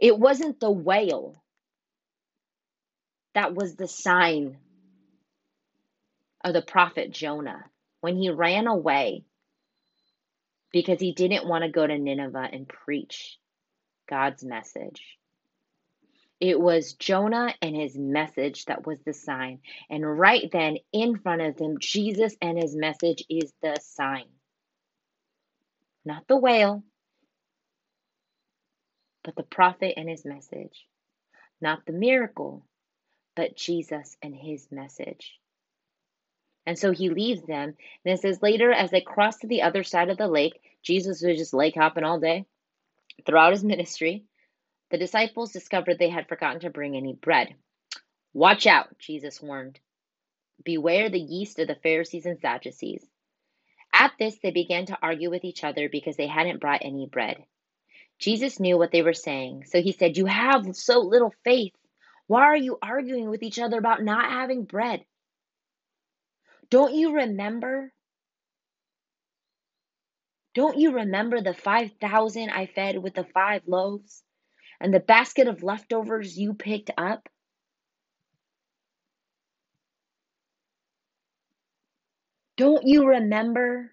It 0.00 0.18
wasn't 0.18 0.60
the 0.60 0.70
whale 0.70 1.42
that 3.34 3.54
was 3.54 3.76
the 3.76 3.88
sign 3.88 4.58
of 6.42 6.52
the 6.52 6.62
prophet 6.62 7.12
Jonah 7.12 7.64
when 8.00 8.16
he 8.16 8.30
ran 8.30 8.66
away 8.66 9.24
because 10.72 11.00
he 11.00 11.12
didn't 11.12 11.46
want 11.46 11.64
to 11.64 11.70
go 11.70 11.86
to 11.86 11.98
Nineveh 11.98 12.48
and 12.52 12.68
preach 12.68 13.38
God's 14.10 14.44
message. 14.44 15.02
It 16.40 16.60
was 16.60 16.94
Jonah 16.94 17.54
and 17.62 17.76
his 17.76 17.98
message 17.98 18.66
that 18.66 18.86
was 18.86 19.00
the 19.02 19.14
sign. 19.14 19.60
And 19.90 20.18
right 20.18 20.50
then, 20.52 20.78
in 20.92 21.18
front 21.18 21.42
of 21.42 21.56
them, 21.56 21.76
Jesus 21.80 22.36
and 22.42 22.58
his 22.58 22.76
message 22.76 23.24
is 23.30 23.52
the 23.62 23.78
sign. 23.82 24.26
Not 26.04 26.28
the 26.28 26.38
whale, 26.38 26.84
but 29.24 29.36
the 29.36 29.44
prophet 29.44 29.94
and 29.98 30.08
his 30.10 30.24
message. 30.26 30.86
not 31.62 31.86
the 31.86 31.92
miracle, 31.92 32.66
but 33.36 33.56
Jesus 33.56 34.16
and 34.22 34.34
his 34.34 34.68
message. 34.72 35.38
And 36.66 36.78
so 36.78 36.92
he 36.92 37.10
leaves 37.10 37.42
them. 37.42 37.74
And 38.04 38.14
it 38.14 38.20
says 38.20 38.42
later, 38.42 38.72
as 38.72 38.90
they 38.90 39.02
crossed 39.02 39.42
to 39.42 39.48
the 39.48 39.62
other 39.62 39.84
side 39.84 40.10
of 40.10 40.18
the 40.18 40.28
lake, 40.28 40.60
Jesus 40.82 41.22
was 41.22 41.38
just 41.38 41.54
lake 41.54 41.76
hopping 41.76 42.04
all 42.04 42.20
day 42.20 42.46
throughout 43.24 43.52
his 43.52 43.64
ministry. 43.64 44.24
The 44.90 44.98
disciples 44.98 45.52
discovered 45.52 45.98
they 45.98 46.10
had 46.10 46.28
forgotten 46.28 46.60
to 46.60 46.70
bring 46.70 46.96
any 46.96 47.14
bread. 47.14 47.54
Watch 48.32 48.66
out, 48.66 48.98
Jesus 48.98 49.40
warned. 49.40 49.78
Beware 50.64 51.08
the 51.10 51.20
yeast 51.20 51.58
of 51.58 51.68
the 51.68 51.74
Pharisees 51.74 52.26
and 52.26 52.38
Sadducees. 52.40 53.04
At 53.92 54.12
this, 54.18 54.38
they 54.42 54.50
began 54.50 54.86
to 54.86 54.98
argue 55.00 55.30
with 55.30 55.44
each 55.44 55.64
other 55.64 55.88
because 55.88 56.16
they 56.16 56.26
hadn't 56.26 56.60
brought 56.60 56.84
any 56.84 57.06
bread. 57.06 57.44
Jesus 58.18 58.60
knew 58.60 58.76
what 58.76 58.92
they 58.92 59.02
were 59.02 59.14
saying, 59.14 59.64
so 59.66 59.80
he 59.80 59.92
said, 59.92 60.16
You 60.16 60.26
have 60.26 60.76
so 60.76 61.00
little 61.00 61.34
faith. 61.44 61.72
Why 62.26 62.42
are 62.42 62.56
you 62.56 62.78
arguing 62.80 63.30
with 63.30 63.42
each 63.42 63.58
other 63.58 63.78
about 63.78 64.02
not 64.02 64.30
having 64.30 64.64
bread? 64.64 65.04
Don't 66.68 66.94
you 66.94 67.14
remember? 67.14 67.92
Don't 70.54 70.78
you 70.78 70.92
remember 70.94 71.40
the 71.40 71.54
5,000 71.54 72.50
I 72.50 72.66
fed 72.66 72.98
with 72.98 73.14
the 73.14 73.24
five 73.24 73.62
loaves 73.66 74.22
and 74.80 74.92
the 74.92 75.00
basket 75.00 75.46
of 75.46 75.62
leftovers 75.62 76.36
you 76.36 76.54
picked 76.54 76.90
up? 76.98 77.28
Don't 82.56 82.86
you 82.86 83.06
remember? 83.06 83.90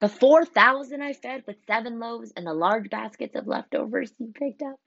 The 0.00 0.08
4,000 0.08 1.02
I 1.02 1.12
fed 1.12 1.44
with 1.46 1.56
seven 1.66 1.98
loaves 1.98 2.32
and 2.36 2.46
the 2.46 2.54
large 2.54 2.90
baskets 2.90 3.36
of 3.36 3.46
leftovers 3.46 4.12
you 4.18 4.32
picked 4.34 4.62
up? 4.62 4.80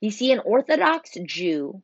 You 0.00 0.10
see, 0.10 0.32
an 0.32 0.40
Orthodox 0.40 1.16
Jew 1.24 1.82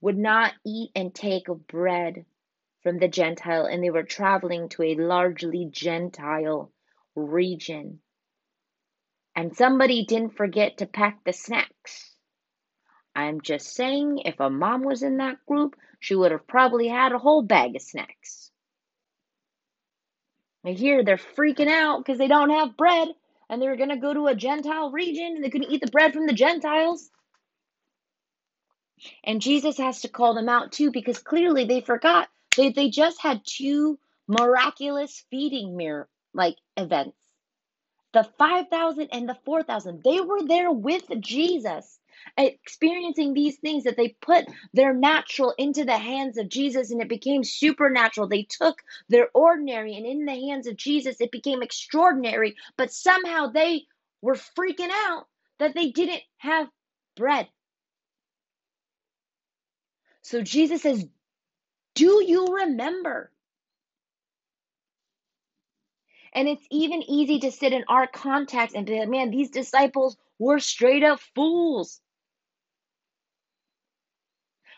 would 0.00 0.18
not 0.18 0.52
eat 0.64 0.90
and 0.94 1.14
take 1.14 1.48
of 1.48 1.66
bread 1.66 2.24
from 2.82 2.98
the 2.98 3.08
Gentile, 3.08 3.66
and 3.66 3.82
they 3.82 3.90
were 3.90 4.04
traveling 4.04 4.68
to 4.70 4.82
a 4.82 4.94
largely 4.94 5.68
Gentile 5.70 6.70
region. 7.14 8.00
And 9.34 9.56
somebody 9.56 10.04
didn't 10.04 10.36
forget 10.36 10.78
to 10.78 10.86
pack 10.86 11.24
the 11.24 11.32
snacks. 11.32 12.14
I'm 13.14 13.40
just 13.40 13.74
saying, 13.74 14.22
if 14.24 14.38
a 14.38 14.50
mom 14.50 14.82
was 14.82 15.02
in 15.02 15.16
that 15.16 15.44
group, 15.46 15.76
she 16.00 16.14
would 16.14 16.30
have 16.30 16.46
probably 16.46 16.88
had 16.88 17.12
a 17.12 17.18
whole 17.18 17.42
bag 17.42 17.74
of 17.74 17.82
snacks. 17.82 18.50
I 20.64 20.70
hear 20.70 21.02
they're 21.02 21.16
freaking 21.16 21.68
out 21.68 21.98
because 21.98 22.18
they 22.18 22.28
don't 22.28 22.50
have 22.50 22.76
bread 22.76 23.08
and 23.48 23.60
they 23.60 23.68
were 23.68 23.76
going 23.76 23.88
to 23.88 23.96
go 23.96 24.12
to 24.12 24.26
a 24.26 24.34
Gentile 24.34 24.90
region 24.90 25.34
and 25.34 25.44
they 25.44 25.50
couldn't 25.50 25.70
eat 25.70 25.80
the 25.80 25.90
bread 25.90 26.12
from 26.12 26.26
the 26.26 26.32
Gentiles. 26.32 27.10
And 29.24 29.42
Jesus 29.42 29.78
has 29.78 30.02
to 30.02 30.08
call 30.08 30.34
them 30.34 30.48
out 30.48 30.72
too 30.72 30.90
because 30.90 31.18
clearly 31.18 31.64
they 31.64 31.80
forgot. 31.80 32.28
They, 32.56 32.70
they 32.70 32.90
just 32.90 33.20
had 33.20 33.42
two 33.44 33.98
miraculous 34.28 35.24
feeding 35.30 35.76
mirror 35.76 36.08
like 36.34 36.56
events 36.76 37.16
the 38.12 38.24
5,000 38.38 39.08
and 39.12 39.28
the 39.28 39.38
4,000. 39.44 40.02
They 40.02 40.20
were 40.20 40.46
there 40.46 40.72
with 40.72 41.04
Jesus 41.20 42.00
experiencing 42.36 43.32
these 43.34 43.58
things 43.58 43.84
that 43.84 43.96
they 43.96 44.16
put 44.20 44.46
their 44.74 44.92
natural 44.92 45.54
into 45.56 45.84
the 45.84 45.98
hands 45.98 46.36
of 46.38 46.48
Jesus 46.48 46.90
and 46.90 47.00
it 47.00 47.08
became 47.08 47.44
supernatural. 47.44 48.28
They 48.28 48.44
took 48.44 48.82
their 49.08 49.28
ordinary 49.34 49.96
and 49.96 50.06
in 50.06 50.24
the 50.24 50.48
hands 50.48 50.66
of 50.66 50.76
Jesus 50.76 51.20
it 51.20 51.30
became 51.30 51.62
extraordinary, 51.62 52.56
but 52.76 52.92
somehow 52.92 53.48
they 53.48 53.84
were 54.20 54.34
freaking 54.34 54.90
out 54.90 55.26
that 55.60 55.74
they 55.74 55.90
didn't 55.90 56.22
have 56.38 56.68
bread. 57.16 57.48
So 60.28 60.42
Jesus 60.42 60.82
says, 60.82 61.06
Do 61.94 62.22
you 62.22 62.58
remember? 62.60 63.32
And 66.34 66.46
it's 66.46 66.66
even 66.70 67.02
easy 67.02 67.38
to 67.40 67.50
sit 67.50 67.72
in 67.72 67.84
our 67.88 68.06
context 68.06 68.76
and 68.76 68.84
be 68.84 68.98
like, 68.98 69.08
man, 69.08 69.30
these 69.30 69.48
disciples 69.48 70.18
were 70.38 70.58
straight 70.58 71.02
up 71.02 71.20
fools. 71.34 72.02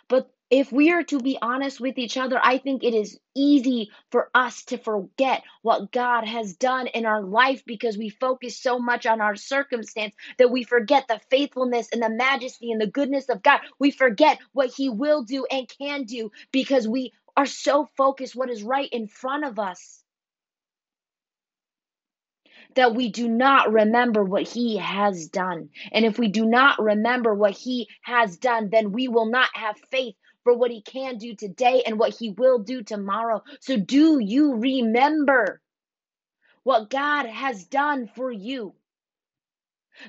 But 0.08 0.32
if 0.50 0.72
we 0.72 0.90
are 0.90 1.04
to 1.04 1.20
be 1.20 1.38
honest 1.40 1.80
with 1.80 1.96
each 1.96 2.16
other, 2.16 2.40
I 2.42 2.58
think 2.58 2.82
it 2.82 2.92
is 2.92 3.18
easy 3.36 3.90
for 4.10 4.30
us 4.34 4.64
to 4.64 4.78
forget 4.78 5.44
what 5.62 5.92
God 5.92 6.26
has 6.26 6.54
done 6.54 6.88
in 6.88 7.06
our 7.06 7.22
life 7.22 7.62
because 7.64 7.96
we 7.96 8.08
focus 8.08 8.60
so 8.60 8.80
much 8.80 9.06
on 9.06 9.20
our 9.20 9.36
circumstance 9.36 10.14
that 10.38 10.50
we 10.50 10.64
forget 10.64 11.06
the 11.06 11.20
faithfulness 11.30 11.88
and 11.92 12.02
the 12.02 12.10
majesty 12.10 12.72
and 12.72 12.80
the 12.80 12.88
goodness 12.88 13.28
of 13.28 13.42
God. 13.42 13.60
We 13.78 13.92
forget 13.92 14.38
what 14.52 14.70
He 14.70 14.90
will 14.90 15.22
do 15.22 15.46
and 15.50 15.70
can 15.78 16.02
do 16.04 16.32
because 16.50 16.88
we 16.88 17.12
are 17.36 17.46
so 17.46 17.88
focused 17.96 18.34
what 18.34 18.50
is 18.50 18.64
right 18.64 18.88
in 18.90 19.06
front 19.06 19.44
of 19.44 19.60
us 19.60 20.02
that 22.74 22.94
we 22.94 23.10
do 23.10 23.28
not 23.28 23.72
remember 23.72 24.24
what 24.24 24.46
he 24.46 24.76
has 24.76 25.26
done. 25.28 25.68
And 25.92 26.04
if 26.04 26.18
we 26.18 26.28
do 26.28 26.46
not 26.46 26.80
remember 26.80 27.34
what 27.34 27.52
he 27.52 27.88
has 28.02 28.36
done, 28.36 28.68
then 28.70 28.92
we 28.92 29.08
will 29.08 29.26
not 29.30 29.48
have 29.54 29.76
faith 29.90 30.14
for 30.44 30.56
what 30.56 30.70
he 30.70 30.82
can 30.82 31.18
do 31.18 31.34
today 31.34 31.82
and 31.86 31.98
what 31.98 32.14
he 32.14 32.30
will 32.30 32.58
do 32.58 32.82
tomorrow. 32.82 33.42
So, 33.60 33.76
do 33.76 34.18
you 34.18 34.56
remember 34.56 35.60
what 36.62 36.90
God 36.90 37.26
has 37.26 37.64
done 37.64 38.08
for 38.14 38.30
you? 38.30 38.74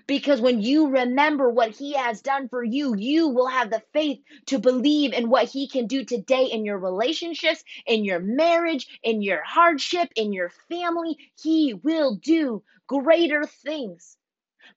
Because 0.07 0.41
when 0.41 0.61
you 0.61 0.89
remember 0.89 1.49
what 1.49 1.71
He 1.71 1.93
has 1.93 2.21
done 2.21 2.47
for 2.49 2.63
you, 2.63 2.95
you 2.95 3.27
will 3.27 3.47
have 3.47 3.69
the 3.69 3.83
faith 3.93 4.19
to 4.47 4.59
believe 4.59 5.13
in 5.13 5.29
what 5.29 5.49
He 5.49 5.67
can 5.67 5.87
do 5.87 6.05
today 6.05 6.45
in 6.45 6.65
your 6.65 6.77
relationships, 6.77 7.63
in 7.85 8.05
your 8.05 8.19
marriage, 8.19 8.87
in 9.03 9.21
your 9.21 9.43
hardship, 9.43 10.09
in 10.15 10.33
your 10.33 10.49
family. 10.69 11.17
He 11.41 11.73
will 11.73 12.15
do 12.15 12.63
greater 12.87 13.43
things. 13.45 14.17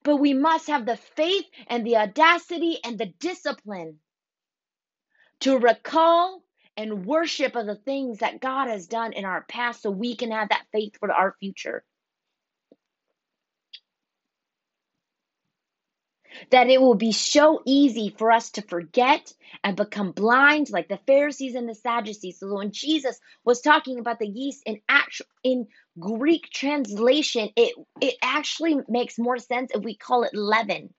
But 0.03 0.17
we 0.17 0.33
must 0.33 0.67
have 0.67 0.85
the 0.85 0.97
faith 0.97 1.45
and 1.67 1.85
the 1.85 1.97
audacity 1.97 2.79
and 2.83 2.97
the 2.97 3.13
discipline 3.19 3.99
to 5.45 5.59
recall 5.59 6.43
and 6.75 7.05
worship 7.05 7.55
of 7.55 7.67
the 7.67 7.75
things 7.75 8.19
that 8.19 8.41
God 8.41 8.67
has 8.67 8.87
done 8.87 9.13
in 9.13 9.25
our 9.25 9.43
past 9.43 9.83
so 9.83 9.91
we 9.91 10.15
can 10.15 10.31
have 10.31 10.49
that 10.49 10.65
faith 10.73 10.97
for 10.99 11.11
our 11.11 11.35
future. 11.39 11.85
that 16.51 16.69
it 16.69 16.81
will 16.81 16.95
be 16.95 17.11
so 17.11 17.61
easy 17.65 18.15
for 18.17 18.31
us 18.31 18.51
to 18.51 18.63
forget 18.63 19.33
and 19.63 19.77
become 19.77 20.11
blind 20.13 20.69
like 20.69 20.87
the 20.89 20.99
Pharisees 21.07 21.55
and 21.55 21.69
the 21.69 21.75
Sadducees. 21.75 22.39
So 22.39 22.53
when 22.55 22.71
Jesus 22.71 23.19
was 23.45 23.61
talking 23.61 23.99
about 23.99 24.19
the 24.19 24.27
yeast 24.27 24.63
in 24.65 24.81
actual 24.89 25.27
in 25.43 25.67
Greek 25.99 26.49
translation, 26.53 27.49
it 27.55 27.75
it 28.01 28.15
actually 28.21 28.77
makes 28.89 29.19
more 29.19 29.39
sense 29.39 29.71
if 29.73 29.83
we 29.83 29.95
call 29.95 30.23
it 30.23 30.35
leaven. 30.35 30.93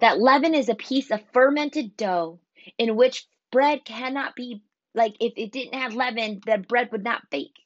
That 0.00 0.20
leaven 0.20 0.54
is 0.54 0.68
a 0.68 0.74
piece 0.74 1.10
of 1.10 1.22
fermented 1.32 1.96
dough 1.96 2.40
in 2.78 2.96
which 2.96 3.26
bread 3.50 3.84
cannot 3.84 4.34
be 4.36 4.62
like 4.94 5.14
if 5.20 5.32
it 5.36 5.52
didn't 5.52 5.74
have 5.74 5.94
leaven, 5.94 6.40
the 6.44 6.58
bread 6.58 6.90
would 6.92 7.04
not 7.04 7.30
bake. 7.30 7.56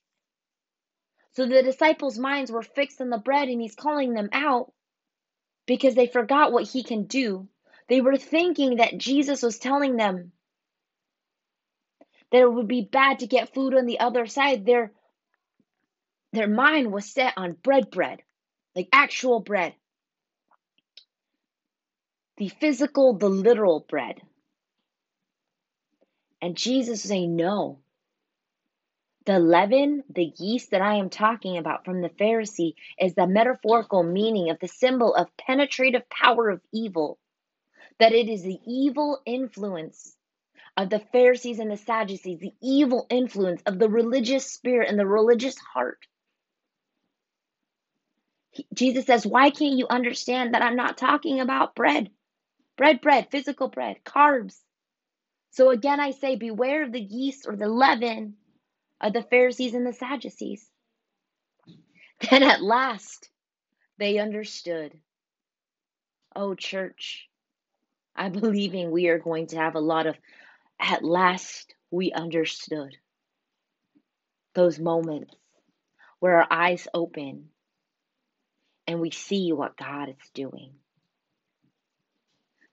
So 1.32 1.46
the 1.46 1.62
disciples' 1.62 2.18
minds 2.18 2.50
were 2.50 2.62
fixed 2.62 3.00
on 3.00 3.10
the 3.10 3.18
bread, 3.18 3.48
and 3.48 3.60
he's 3.60 3.74
calling 3.74 4.14
them 4.14 4.30
out 4.32 4.72
because 5.66 5.94
they 5.94 6.06
forgot 6.06 6.52
what 6.52 6.64
he 6.68 6.82
can 6.82 7.04
do. 7.04 7.48
They 7.88 8.00
were 8.00 8.16
thinking 8.16 8.76
that 8.76 8.98
Jesus 8.98 9.42
was 9.42 9.58
telling 9.58 9.96
them 9.96 10.32
that 12.32 12.40
it 12.40 12.52
would 12.52 12.68
be 12.68 12.88
bad 12.90 13.20
to 13.20 13.26
get 13.26 13.54
food 13.54 13.74
on 13.74 13.86
the 13.86 14.00
other 14.00 14.26
side. 14.26 14.64
Their, 14.64 14.92
their 16.32 16.48
mind 16.48 16.92
was 16.92 17.12
set 17.12 17.34
on 17.36 17.52
bread, 17.52 17.90
bread, 17.90 18.22
like 18.74 18.88
actual 18.92 19.40
bread. 19.40 19.74
The 22.38 22.48
physical, 22.48 23.14
the 23.14 23.28
literal 23.28 23.80
bread. 23.88 24.20
And 26.42 26.56
Jesus 26.56 27.02
was 27.02 27.08
saying, 27.08 27.34
No, 27.34 27.78
the 29.26 29.38
leaven, 29.38 30.04
the 30.08 30.32
yeast 30.38 30.70
that 30.70 30.82
I 30.82 30.96
am 30.96 31.10
talking 31.10 31.58
about 31.58 31.84
from 31.84 32.00
the 32.00 32.10
Pharisee, 32.10 32.74
is 33.00 33.14
the 33.14 33.26
metaphorical 33.26 34.02
meaning 34.02 34.50
of 34.50 34.58
the 34.60 34.68
symbol 34.68 35.14
of 35.14 35.36
penetrative 35.36 36.08
power 36.08 36.50
of 36.50 36.60
evil. 36.72 37.18
That 37.98 38.12
it 38.12 38.28
is 38.28 38.42
the 38.42 38.60
evil 38.66 39.20
influence 39.26 40.14
of 40.76 40.90
the 40.90 41.00
Pharisees 41.00 41.58
and 41.58 41.70
the 41.70 41.76
Sadducees, 41.76 42.38
the 42.38 42.54
evil 42.62 43.06
influence 43.10 43.62
of 43.66 43.78
the 43.78 43.88
religious 43.88 44.46
spirit 44.46 44.90
and 44.90 44.98
the 44.98 45.06
religious 45.06 45.56
heart. 45.58 46.06
Jesus 48.74 49.06
says, 49.06 49.26
Why 49.26 49.50
can't 49.50 49.78
you 49.78 49.86
understand 49.88 50.54
that 50.54 50.62
I'm 50.62 50.76
not 50.76 50.98
talking 50.98 51.40
about 51.40 51.74
bread? 51.74 52.10
Bread, 52.76 53.00
bread, 53.00 53.28
physical 53.30 53.68
bread, 53.68 53.98
carbs. 54.04 54.56
So 55.50 55.70
again, 55.70 56.00
I 56.00 56.10
say, 56.10 56.36
beware 56.36 56.82
of 56.82 56.92
the 56.92 57.00
yeast 57.00 57.46
or 57.48 57.56
the 57.56 57.68
leaven 57.68 58.34
of 59.00 59.12
the 59.12 59.22
Pharisees 59.22 59.74
and 59.74 59.86
the 59.86 59.92
Sadducees. 59.92 60.68
Then 62.30 62.42
at 62.42 62.62
last 62.62 63.30
they 63.98 64.18
understood. 64.18 64.92
Oh, 66.34 66.54
church, 66.54 67.28
I'm 68.14 68.32
believing 68.32 68.90
we 68.90 69.08
are 69.08 69.18
going 69.18 69.48
to 69.48 69.56
have 69.56 69.74
a 69.74 69.80
lot 69.80 70.06
of 70.06 70.16
at 70.80 71.02
last 71.04 71.74
we 71.90 72.12
understood 72.12 72.96
those 74.54 74.78
moments 74.78 75.34
where 76.20 76.36
our 76.36 76.46
eyes 76.50 76.88
open 76.94 77.48
and 78.86 79.00
we 79.00 79.10
see 79.10 79.52
what 79.52 79.76
God 79.76 80.08
is 80.10 80.30
doing. 80.34 80.72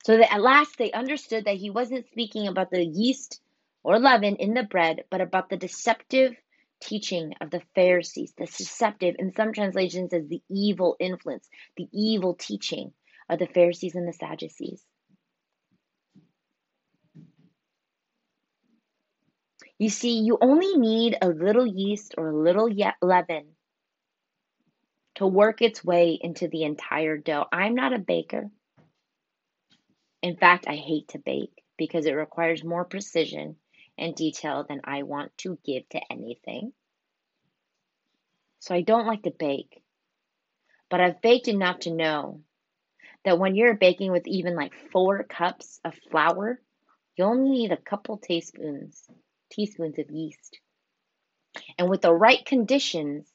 So 0.06 0.18
that 0.18 0.34
at 0.34 0.42
last 0.42 0.78
they 0.78 0.92
understood 0.92 1.46
that 1.46 1.58
he 1.58 1.70
wasn't 1.70 2.08
speaking 2.08 2.48
about 2.48 2.72
the 2.72 2.84
yeast 2.84 3.42
or 3.84 4.00
leaven 4.00 4.36
in 4.36 4.54
the 4.54 4.63
bread, 4.63 5.06
but 5.10 5.22
about 5.22 5.50
the 5.50 5.58
deceptive 5.58 6.36
teaching 6.82 7.34
of 7.39 7.50
the 7.50 7.62
Pharisees, 7.76 8.34
the 8.38 8.46
deceptive, 8.46 9.16
in 9.18 9.34
some 9.34 9.54
translations, 9.54 10.13
as 10.13 10.28
the 10.28 10.42
evil 10.50 10.98
influence, 11.00 11.48
the 11.78 11.88
evil 11.94 12.36
teaching 12.36 12.92
of 13.30 13.39
the 13.39 13.48
Pharisees 13.48 13.96
and 13.96 14.08
the 14.08 14.13
Sadducees. 14.13 14.84
You 19.80 19.89
see, 19.89 20.20
you 20.20 20.38
only 20.42 20.78
need 20.78 21.18
a 21.22 21.30
little 21.30 21.66
yeast 21.66 22.16
or 22.18 22.30
a 22.30 22.38
little 22.38 22.70
leaven 23.02 23.46
to 25.16 25.28
work 25.28 25.62
its 25.62 25.84
way 25.84 26.18
into 26.22 26.48
the 26.48 26.63
entire 26.63 27.18
dough. 27.18 27.46
I'm 27.52 27.76
not 27.76 27.94
a 27.94 28.00
baker. 28.00 28.50
In 30.24 30.38
fact, 30.38 30.66
I 30.70 30.76
hate 30.76 31.10
to 31.10 31.20
bake 31.20 31.64
because 31.78 32.06
it 32.06 32.14
requires 32.14 32.64
more 32.64 32.86
precision 32.86 33.58
and 33.98 34.16
detail 34.16 34.66
than 34.68 34.80
I 34.86 35.04
want 35.04 35.38
to 35.40 35.60
give 35.66 35.88
to 35.90 36.00
anything. 36.10 36.72
So 38.60 38.74
I 38.74 38.82
don't 38.82 39.06
like 39.06 39.24
to 39.24 39.32
bake. 39.32 39.84
But 40.90 41.02
I've 41.02 41.22
baked 41.22 41.50
enough 41.50 41.80
to 41.80 41.92
know 41.94 42.40
that 43.26 43.38
when 43.38 43.56
you're 43.56 43.74
baking 43.74 44.14
with 44.14 44.26
even 44.26 44.56
like 44.56 44.74
four 44.94 45.24
cups 45.24 45.82
of 45.84 45.94
flour, 46.10 46.62
you 47.18 47.26
only 47.26 47.50
need 47.50 47.74
a 47.74 47.78
couple 47.78 48.18
teaspoons, 48.18 49.04
teaspoons 49.52 50.00
of 50.00 50.10
yeast. 50.10 50.58
And 51.78 51.90
with 51.90 52.02
the 52.02 52.14
right 52.14 52.44
conditions, 52.46 53.28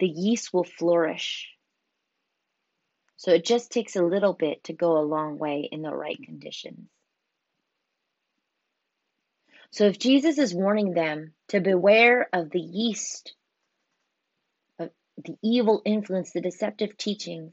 the 0.00 0.08
yeast 0.08 0.52
will 0.52 0.64
flourish. 0.64 1.48
So 3.20 3.32
it 3.32 3.44
just 3.44 3.70
takes 3.70 3.96
a 3.96 4.02
little 4.02 4.32
bit 4.32 4.64
to 4.64 4.72
go 4.72 4.96
a 4.96 5.04
long 5.04 5.36
way 5.36 5.68
in 5.70 5.82
the 5.82 5.94
right 5.94 6.18
conditions. 6.24 6.88
So 9.72 9.84
if 9.84 9.98
Jesus 9.98 10.38
is 10.38 10.54
warning 10.54 10.94
them 10.94 11.34
to 11.48 11.60
beware 11.60 12.30
of 12.32 12.48
the 12.48 12.62
yeast, 12.62 13.34
of 14.78 14.88
the 15.22 15.36
evil 15.42 15.82
influence, 15.84 16.32
the 16.32 16.40
deceptive 16.40 16.96
teachings 16.96 17.52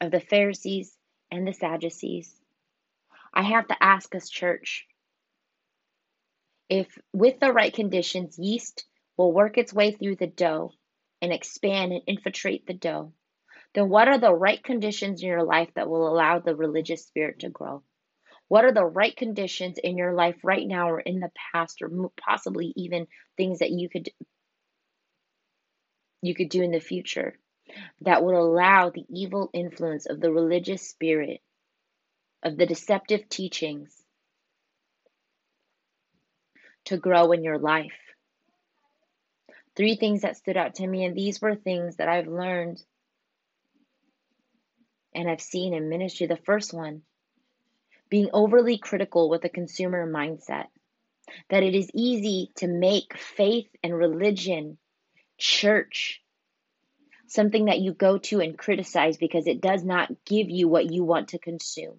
of 0.00 0.10
the 0.10 0.18
Pharisees 0.18 0.92
and 1.30 1.46
the 1.46 1.52
Sadducees, 1.52 2.34
I 3.32 3.42
have 3.42 3.68
to 3.68 3.80
ask 3.80 4.12
us, 4.16 4.28
church, 4.28 4.88
if 6.68 6.88
with 7.12 7.38
the 7.38 7.52
right 7.52 7.72
conditions, 7.72 8.40
yeast 8.40 8.84
will 9.16 9.32
work 9.32 9.56
its 9.56 9.72
way 9.72 9.92
through 9.92 10.16
the 10.16 10.26
dough 10.26 10.72
and 11.22 11.32
expand 11.32 11.92
and 11.92 12.02
infiltrate 12.08 12.66
the 12.66 12.74
dough, 12.74 13.12
then 13.74 13.88
what 13.88 14.08
are 14.08 14.18
the 14.18 14.34
right 14.34 14.62
conditions 14.62 15.22
in 15.22 15.28
your 15.28 15.44
life 15.44 15.70
that 15.74 15.88
will 15.88 16.08
allow 16.08 16.38
the 16.38 16.56
religious 16.56 17.06
spirit 17.06 17.40
to 17.40 17.50
grow? 17.50 17.82
What 18.48 18.64
are 18.64 18.72
the 18.72 18.84
right 18.84 19.16
conditions 19.16 19.78
in 19.78 19.96
your 19.96 20.12
life 20.12 20.36
right 20.42 20.66
now 20.66 20.90
or 20.90 20.98
in 20.98 21.20
the 21.20 21.30
past 21.52 21.82
or 21.82 22.10
possibly 22.20 22.72
even 22.74 23.06
things 23.36 23.60
that 23.60 23.70
you 23.70 23.88
could 23.88 24.10
you 26.22 26.34
could 26.34 26.48
do 26.48 26.62
in 26.62 26.72
the 26.72 26.80
future 26.80 27.38
that 28.00 28.24
would 28.24 28.34
allow 28.34 28.90
the 28.90 29.06
evil 29.08 29.48
influence 29.54 30.06
of 30.06 30.20
the 30.20 30.32
religious 30.32 30.82
spirit 30.82 31.40
of 32.42 32.56
the 32.56 32.66
deceptive 32.66 33.28
teachings 33.28 33.94
to 36.86 36.96
grow 36.96 37.30
in 37.30 37.44
your 37.44 37.58
life? 37.58 37.92
Three 39.76 39.94
things 39.94 40.22
that 40.22 40.36
stood 40.36 40.56
out 40.56 40.74
to 40.74 40.86
me 40.86 41.04
and 41.04 41.14
these 41.14 41.40
were 41.40 41.54
things 41.54 41.96
that 41.96 42.08
I've 42.08 42.26
learned 42.26 42.82
and 45.14 45.28
I've 45.28 45.40
seen 45.40 45.74
in 45.74 45.88
ministry. 45.88 46.26
The 46.26 46.36
first 46.36 46.72
one, 46.72 47.02
being 48.08 48.30
overly 48.32 48.78
critical 48.78 49.28
with 49.28 49.44
a 49.44 49.48
consumer 49.48 50.10
mindset, 50.10 50.66
that 51.48 51.62
it 51.62 51.74
is 51.74 51.90
easy 51.94 52.50
to 52.56 52.66
make 52.66 53.16
faith 53.16 53.68
and 53.82 53.96
religion, 53.96 54.78
church, 55.38 56.22
something 57.28 57.66
that 57.66 57.80
you 57.80 57.92
go 57.92 58.18
to 58.18 58.40
and 58.40 58.58
criticize 58.58 59.16
because 59.16 59.46
it 59.46 59.60
does 59.60 59.84
not 59.84 60.10
give 60.24 60.50
you 60.50 60.68
what 60.68 60.90
you 60.90 61.04
want 61.04 61.28
to 61.28 61.38
consume. 61.38 61.98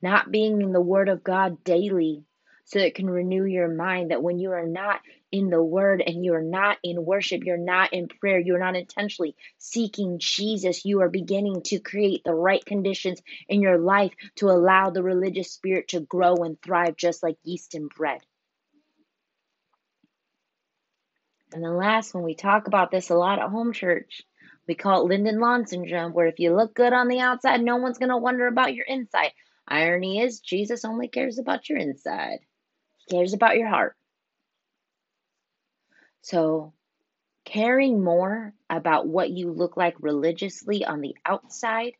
Not 0.00 0.30
being 0.30 0.62
in 0.62 0.72
the 0.72 0.80
Word 0.80 1.08
of 1.08 1.24
God 1.24 1.64
daily 1.64 2.24
so 2.68 2.78
it 2.78 2.94
can 2.94 3.08
renew 3.08 3.44
your 3.44 3.68
mind 3.68 4.10
that 4.10 4.22
when 4.22 4.38
you 4.38 4.52
are 4.52 4.66
not 4.66 5.00
in 5.32 5.48
the 5.48 5.62
word 5.62 6.02
and 6.06 6.22
you're 6.22 6.42
not 6.42 6.76
in 6.84 7.02
worship, 7.02 7.44
you're 7.44 7.56
not 7.56 7.94
in 7.94 8.08
prayer, 8.08 8.38
you're 8.38 8.58
not 8.58 8.76
intentionally 8.76 9.34
seeking 9.56 10.18
Jesus, 10.18 10.84
you 10.84 11.00
are 11.00 11.08
beginning 11.08 11.62
to 11.62 11.78
create 11.78 12.22
the 12.24 12.34
right 12.34 12.62
conditions 12.64 13.22
in 13.48 13.62
your 13.62 13.78
life 13.78 14.12
to 14.36 14.50
allow 14.50 14.90
the 14.90 15.02
religious 15.02 15.50
spirit 15.50 15.88
to 15.88 16.00
grow 16.00 16.34
and 16.36 16.60
thrive 16.60 16.94
just 16.94 17.22
like 17.22 17.38
yeast 17.42 17.74
and 17.74 17.88
bread. 17.88 18.20
And 21.54 21.64
the 21.64 21.70
last 21.70 22.12
one, 22.12 22.22
we 22.22 22.34
talk 22.34 22.66
about 22.66 22.90
this 22.90 23.08
a 23.08 23.14
lot 23.14 23.38
at 23.38 23.48
home 23.48 23.72
church. 23.72 24.20
We 24.66 24.74
call 24.74 25.06
it 25.06 25.10
Lynden 25.10 25.40
Lawn 25.40 25.66
syndrome, 25.66 26.12
where 26.12 26.26
if 26.26 26.38
you 26.38 26.54
look 26.54 26.74
good 26.74 26.92
on 26.92 27.08
the 27.08 27.20
outside, 27.20 27.62
no 27.62 27.76
one's 27.76 27.96
going 27.96 28.10
to 28.10 28.18
wonder 28.18 28.46
about 28.46 28.74
your 28.74 28.84
inside. 28.84 29.32
Irony 29.66 30.20
is, 30.20 30.40
Jesus 30.40 30.84
only 30.84 31.08
cares 31.08 31.38
about 31.38 31.70
your 31.70 31.78
inside, 31.78 32.40
cares 33.08 33.32
about 33.32 33.56
your 33.56 33.68
heart. 33.68 33.96
So, 36.22 36.74
caring 37.44 38.02
more 38.02 38.54
about 38.68 39.06
what 39.06 39.30
you 39.30 39.50
look 39.50 39.76
like 39.76 39.96
religiously 40.00 40.84
on 40.84 41.00
the 41.00 41.16
outside 41.24 41.94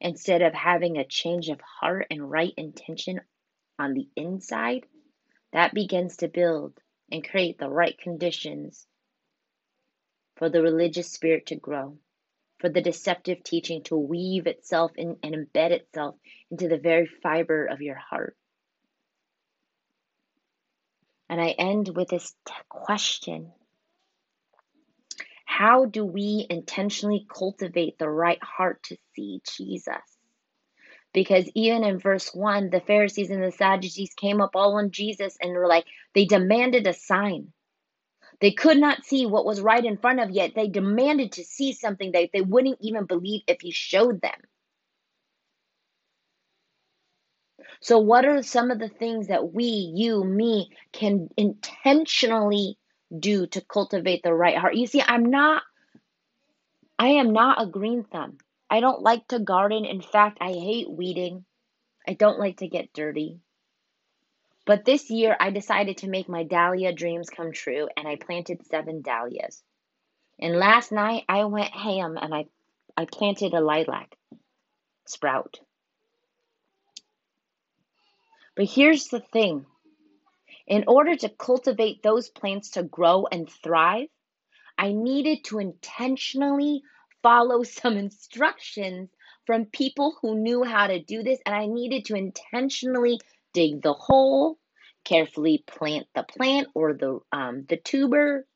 instead 0.00 0.42
of 0.42 0.52
having 0.54 0.98
a 0.98 1.06
change 1.06 1.48
of 1.48 1.60
heart 1.60 2.06
and 2.10 2.30
right 2.30 2.52
intention 2.56 3.20
on 3.78 3.94
the 3.94 4.08
inside, 4.16 4.86
that 5.52 5.74
begins 5.74 6.18
to 6.18 6.28
build 6.28 6.78
and 7.10 7.28
create 7.28 7.58
the 7.58 7.68
right 7.68 7.98
conditions 7.98 8.86
for 10.36 10.48
the 10.48 10.62
religious 10.62 11.10
spirit 11.10 11.46
to 11.46 11.56
grow, 11.56 11.98
for 12.58 12.68
the 12.68 12.80
deceptive 12.80 13.42
teaching 13.42 13.82
to 13.84 13.96
weave 13.96 14.46
itself 14.46 14.92
in, 14.96 15.16
and 15.22 15.34
embed 15.34 15.70
itself 15.70 16.16
into 16.50 16.68
the 16.68 16.78
very 16.78 17.06
fiber 17.22 17.66
of 17.66 17.82
your 17.82 17.96
heart. 17.96 18.36
And 21.30 21.40
I 21.40 21.50
end 21.50 21.96
with 21.96 22.08
this 22.08 22.34
question 22.68 23.52
how 25.44 25.84
do 25.84 26.04
we 26.04 26.46
intentionally 26.48 27.26
cultivate 27.28 27.98
the 27.98 28.08
right 28.08 28.42
heart 28.42 28.82
to 28.84 28.96
see 29.14 29.40
Jesus? 29.56 30.02
Because 31.12 31.50
even 31.54 31.82
in 31.82 31.98
verse 31.98 32.32
1, 32.32 32.70
the 32.70 32.80
Pharisees 32.80 33.30
and 33.30 33.42
the 33.42 33.50
Sadducees 33.50 34.14
came 34.14 34.40
up 34.40 34.52
all 34.54 34.76
on 34.76 34.90
Jesus 34.90 35.36
and 35.40 35.52
were 35.52 35.66
like, 35.66 35.86
they 36.14 36.24
demanded 36.24 36.86
a 36.86 36.92
sign. 36.92 37.52
They 38.40 38.52
could 38.52 38.78
not 38.78 39.04
see 39.04 39.26
what 39.26 39.44
was 39.44 39.60
right 39.60 39.84
in 39.84 39.98
front 39.98 40.20
of 40.20 40.30
yet. 40.30 40.54
They 40.54 40.68
demanded 40.68 41.32
to 41.32 41.44
see 41.44 41.72
something 41.72 42.12
that 42.12 42.30
they 42.32 42.42
wouldn't 42.42 42.78
even 42.80 43.04
believe 43.06 43.42
if 43.46 43.60
he 43.60 43.72
showed 43.72 44.20
them. 44.20 44.40
So, 47.80 47.98
what 47.98 48.24
are 48.24 48.42
some 48.42 48.70
of 48.70 48.78
the 48.78 48.88
things 48.88 49.28
that 49.28 49.52
we, 49.52 49.64
you, 49.64 50.24
me, 50.24 50.70
can 50.92 51.28
intentionally 51.36 52.76
do 53.16 53.46
to 53.48 53.60
cultivate 53.60 54.22
the 54.22 54.34
right 54.34 54.56
heart. 54.56 54.76
You 54.76 54.86
see, 54.86 55.02
I'm 55.02 55.26
not, 55.26 55.62
I 56.98 57.08
am 57.08 57.32
not 57.32 57.60
a 57.60 57.66
green 57.66 58.04
thumb. 58.04 58.38
I 58.68 58.80
don't 58.80 59.02
like 59.02 59.26
to 59.28 59.40
garden. 59.40 59.84
In 59.84 60.00
fact, 60.00 60.38
I 60.40 60.52
hate 60.52 60.90
weeding. 60.90 61.44
I 62.06 62.14
don't 62.14 62.38
like 62.38 62.58
to 62.58 62.68
get 62.68 62.92
dirty. 62.92 63.40
But 64.64 64.84
this 64.84 65.10
year, 65.10 65.36
I 65.40 65.50
decided 65.50 65.98
to 65.98 66.08
make 66.08 66.28
my 66.28 66.44
dahlia 66.44 66.92
dreams 66.92 67.30
come 67.30 67.52
true 67.52 67.88
and 67.96 68.06
I 68.06 68.16
planted 68.16 68.64
seven 68.66 69.02
dahlias. 69.02 69.62
And 70.38 70.56
last 70.56 70.92
night, 70.92 71.24
I 71.28 71.44
went 71.44 71.70
ham 71.70 72.16
and 72.16 72.32
I, 72.32 72.46
I 72.96 73.06
planted 73.06 73.52
a 73.52 73.60
lilac 73.60 74.16
sprout. 75.06 75.58
But 78.56 78.66
here's 78.66 79.08
the 79.08 79.20
thing 79.20 79.66
in 80.66 80.84
order 80.86 81.16
to 81.16 81.28
cultivate 81.28 82.02
those 82.02 82.28
plants 82.28 82.70
to 82.70 82.82
grow 82.82 83.26
and 83.26 83.50
thrive, 83.50 84.08
I 84.78 84.92
needed 84.92 85.44
to 85.46 85.58
intentionally 85.58 86.82
follow 87.22 87.62
some 87.80 87.96
instructions 87.96 89.10
from 89.46 89.66
people 89.66 90.16
who 90.22 90.38
knew 90.38 90.62
how 90.62 90.86
to 90.86 91.02
do 91.02 91.22
this, 91.22 91.40
and 91.44 91.54
I 91.54 91.66
needed 91.66 92.04
to 92.06 92.14
intentionally 92.14 93.18
dig 93.52 93.82
the 93.82 93.94
hole, 93.94 94.58
carefully 95.04 95.64
plant 95.66 96.06
the 96.14 96.22
plant 96.22 96.68
or 96.74 96.94
the 96.94 97.18
um, 97.32 97.64
the 97.68 97.76
tuber. 97.76 98.46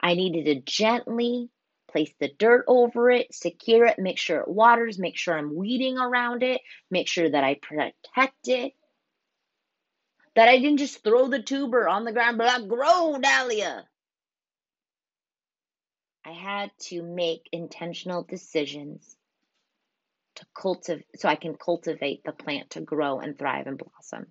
I 0.00 0.14
needed 0.14 0.44
to 0.46 0.60
gently 0.60 1.50
place 1.90 2.12
the 2.20 2.28
dirt 2.38 2.64
over 2.68 3.10
it, 3.10 3.34
secure 3.34 3.86
it, 3.86 3.98
make 3.98 4.18
sure 4.18 4.40
it 4.40 4.48
waters, 4.48 4.98
make 4.98 5.16
sure 5.16 5.36
I'm 5.36 5.56
weeding 5.56 5.98
around 5.98 6.42
it, 6.42 6.60
make 6.90 7.08
sure 7.08 7.28
that 7.28 7.44
I 7.44 7.54
protect 7.60 8.48
it. 8.48 8.72
That 10.36 10.48
I 10.48 10.58
didn't 10.58 10.78
just 10.78 11.02
throw 11.02 11.28
the 11.28 11.42
tuber 11.42 11.88
on 11.88 12.04
the 12.04 12.12
ground, 12.12 12.38
but 12.38 12.48
I 12.48 12.64
grow, 12.64 13.18
Dahlia. 13.20 13.84
I 16.24 16.32
had 16.32 16.70
to 16.88 17.02
make 17.02 17.48
intentional 17.52 18.22
decisions 18.22 19.16
to 20.36 20.46
cultivate 20.54 21.06
so 21.16 21.28
I 21.28 21.34
can 21.34 21.56
cultivate 21.56 22.22
the 22.24 22.32
plant 22.32 22.70
to 22.70 22.80
grow 22.80 23.18
and 23.18 23.38
thrive 23.38 23.66
and 23.66 23.78
blossom. 23.78 24.26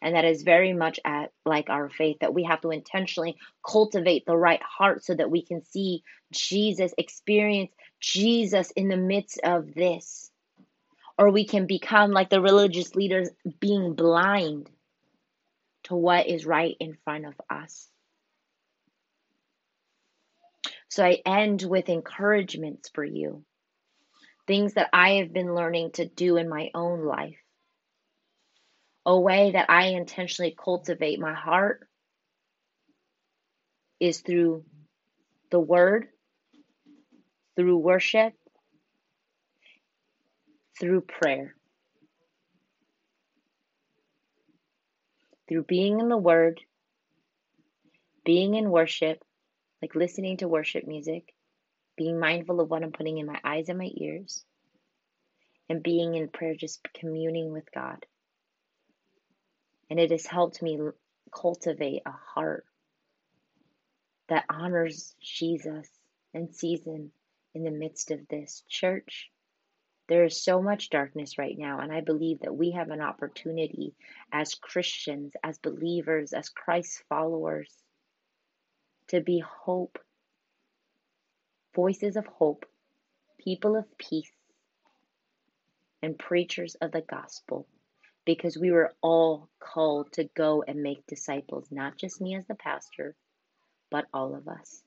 And 0.00 0.14
that 0.14 0.24
is 0.24 0.42
very 0.42 0.72
much 0.72 1.00
at 1.04 1.32
like 1.44 1.68
our 1.68 1.88
faith 1.88 2.18
that 2.20 2.32
we 2.32 2.44
have 2.44 2.60
to 2.62 2.70
intentionally 2.70 3.36
cultivate 3.66 4.24
the 4.26 4.36
right 4.36 4.62
heart 4.62 5.04
so 5.04 5.14
that 5.14 5.30
we 5.30 5.42
can 5.42 5.62
see 5.64 6.02
Jesus, 6.32 6.94
experience 6.96 7.72
Jesus 8.00 8.70
in 8.72 8.88
the 8.88 8.96
midst 8.96 9.40
of 9.42 9.74
this. 9.74 10.30
Or 11.18 11.30
we 11.30 11.46
can 11.46 11.66
become 11.66 12.12
like 12.12 12.30
the 12.30 12.40
religious 12.40 12.94
leaders, 12.94 13.30
being 13.60 13.94
blind 13.94 14.70
to 15.84 15.94
what 15.94 16.26
is 16.26 16.46
right 16.46 16.76
in 16.80 16.96
front 17.04 17.26
of 17.26 17.34
us. 17.50 17.88
So 20.88 21.04
I 21.04 21.18
end 21.26 21.62
with 21.62 21.88
encouragements 21.88 22.90
for 22.94 23.04
you, 23.04 23.44
things 24.46 24.74
that 24.74 24.90
I 24.92 25.14
have 25.14 25.32
been 25.32 25.54
learning 25.54 25.92
to 25.92 26.06
do 26.06 26.36
in 26.36 26.48
my 26.48 26.70
own 26.74 27.04
life 27.04 27.36
a 29.06 29.18
way 29.18 29.52
that 29.52 29.68
I 29.68 29.88
intentionally 29.88 30.56
cultivate 30.56 31.20
my 31.20 31.34
heart 31.34 31.86
is 34.00 34.20
through 34.20 34.64
the 35.50 35.60
word, 35.60 36.08
through 37.56 37.76
worship, 37.76 38.32
through 40.80 41.02
prayer. 41.02 41.54
Through 45.48 45.64
being 45.64 46.00
in 46.00 46.08
the 46.08 46.16
word, 46.16 46.60
being 48.24 48.54
in 48.54 48.70
worship, 48.70 49.22
like 49.82 49.94
listening 49.94 50.38
to 50.38 50.48
worship 50.48 50.86
music, 50.86 51.34
being 51.96 52.18
mindful 52.18 52.60
of 52.60 52.70
what 52.70 52.82
I'm 52.82 52.92
putting 52.92 53.18
in 53.18 53.26
my 53.26 53.38
eyes 53.44 53.68
and 53.68 53.78
my 53.78 53.90
ears, 53.94 54.44
and 55.68 55.82
being 55.82 56.14
in 56.14 56.28
prayer, 56.28 56.54
just 56.54 56.86
communing 56.94 57.52
with 57.52 57.70
God. 57.72 58.04
And 59.90 60.00
it 60.00 60.10
has 60.10 60.26
helped 60.26 60.62
me 60.62 60.78
cultivate 61.30 62.02
a 62.06 62.10
heart 62.10 62.64
that 64.28 64.44
honors 64.48 65.14
Jesus 65.20 65.88
and 66.32 66.54
sees 66.54 66.84
Him 66.84 67.12
in 67.54 67.64
the 67.64 67.70
midst 67.70 68.10
of 68.10 68.26
this. 68.28 68.64
Church, 68.68 69.30
there 70.08 70.24
is 70.24 70.42
so 70.42 70.60
much 70.60 70.90
darkness 70.90 71.38
right 71.38 71.56
now, 71.56 71.80
and 71.80 71.92
I 71.92 72.00
believe 72.00 72.40
that 72.40 72.54
we 72.54 72.72
have 72.72 72.90
an 72.90 73.00
opportunity 73.00 73.94
as 74.32 74.54
Christians, 74.54 75.32
as 75.42 75.58
believers, 75.58 76.32
as 76.32 76.48
Christ 76.48 77.02
followers 77.08 77.72
to 79.08 79.20
be 79.20 79.38
hope, 79.40 79.98
voices 81.74 82.16
of 82.16 82.26
hope, 82.26 82.66
people 83.38 83.76
of 83.76 83.86
peace, 83.98 84.30
and 86.02 86.18
preachers 86.18 86.74
of 86.82 86.92
the 86.92 87.00
gospel 87.00 87.66
because 88.24 88.56
we 88.56 88.70
were 88.70 88.92
all 89.02 89.48
called 89.58 90.12
to 90.12 90.24
go 90.34 90.64
and 90.66 90.82
make 90.82 91.06
disciples, 91.06 91.66
not 91.70 91.96
just 91.96 92.20
me 92.20 92.34
as 92.34 92.46
the 92.46 92.54
pastor, 92.54 93.14
but 93.90 94.06
all 94.12 94.34
of 94.34 94.48
us. 94.48 94.82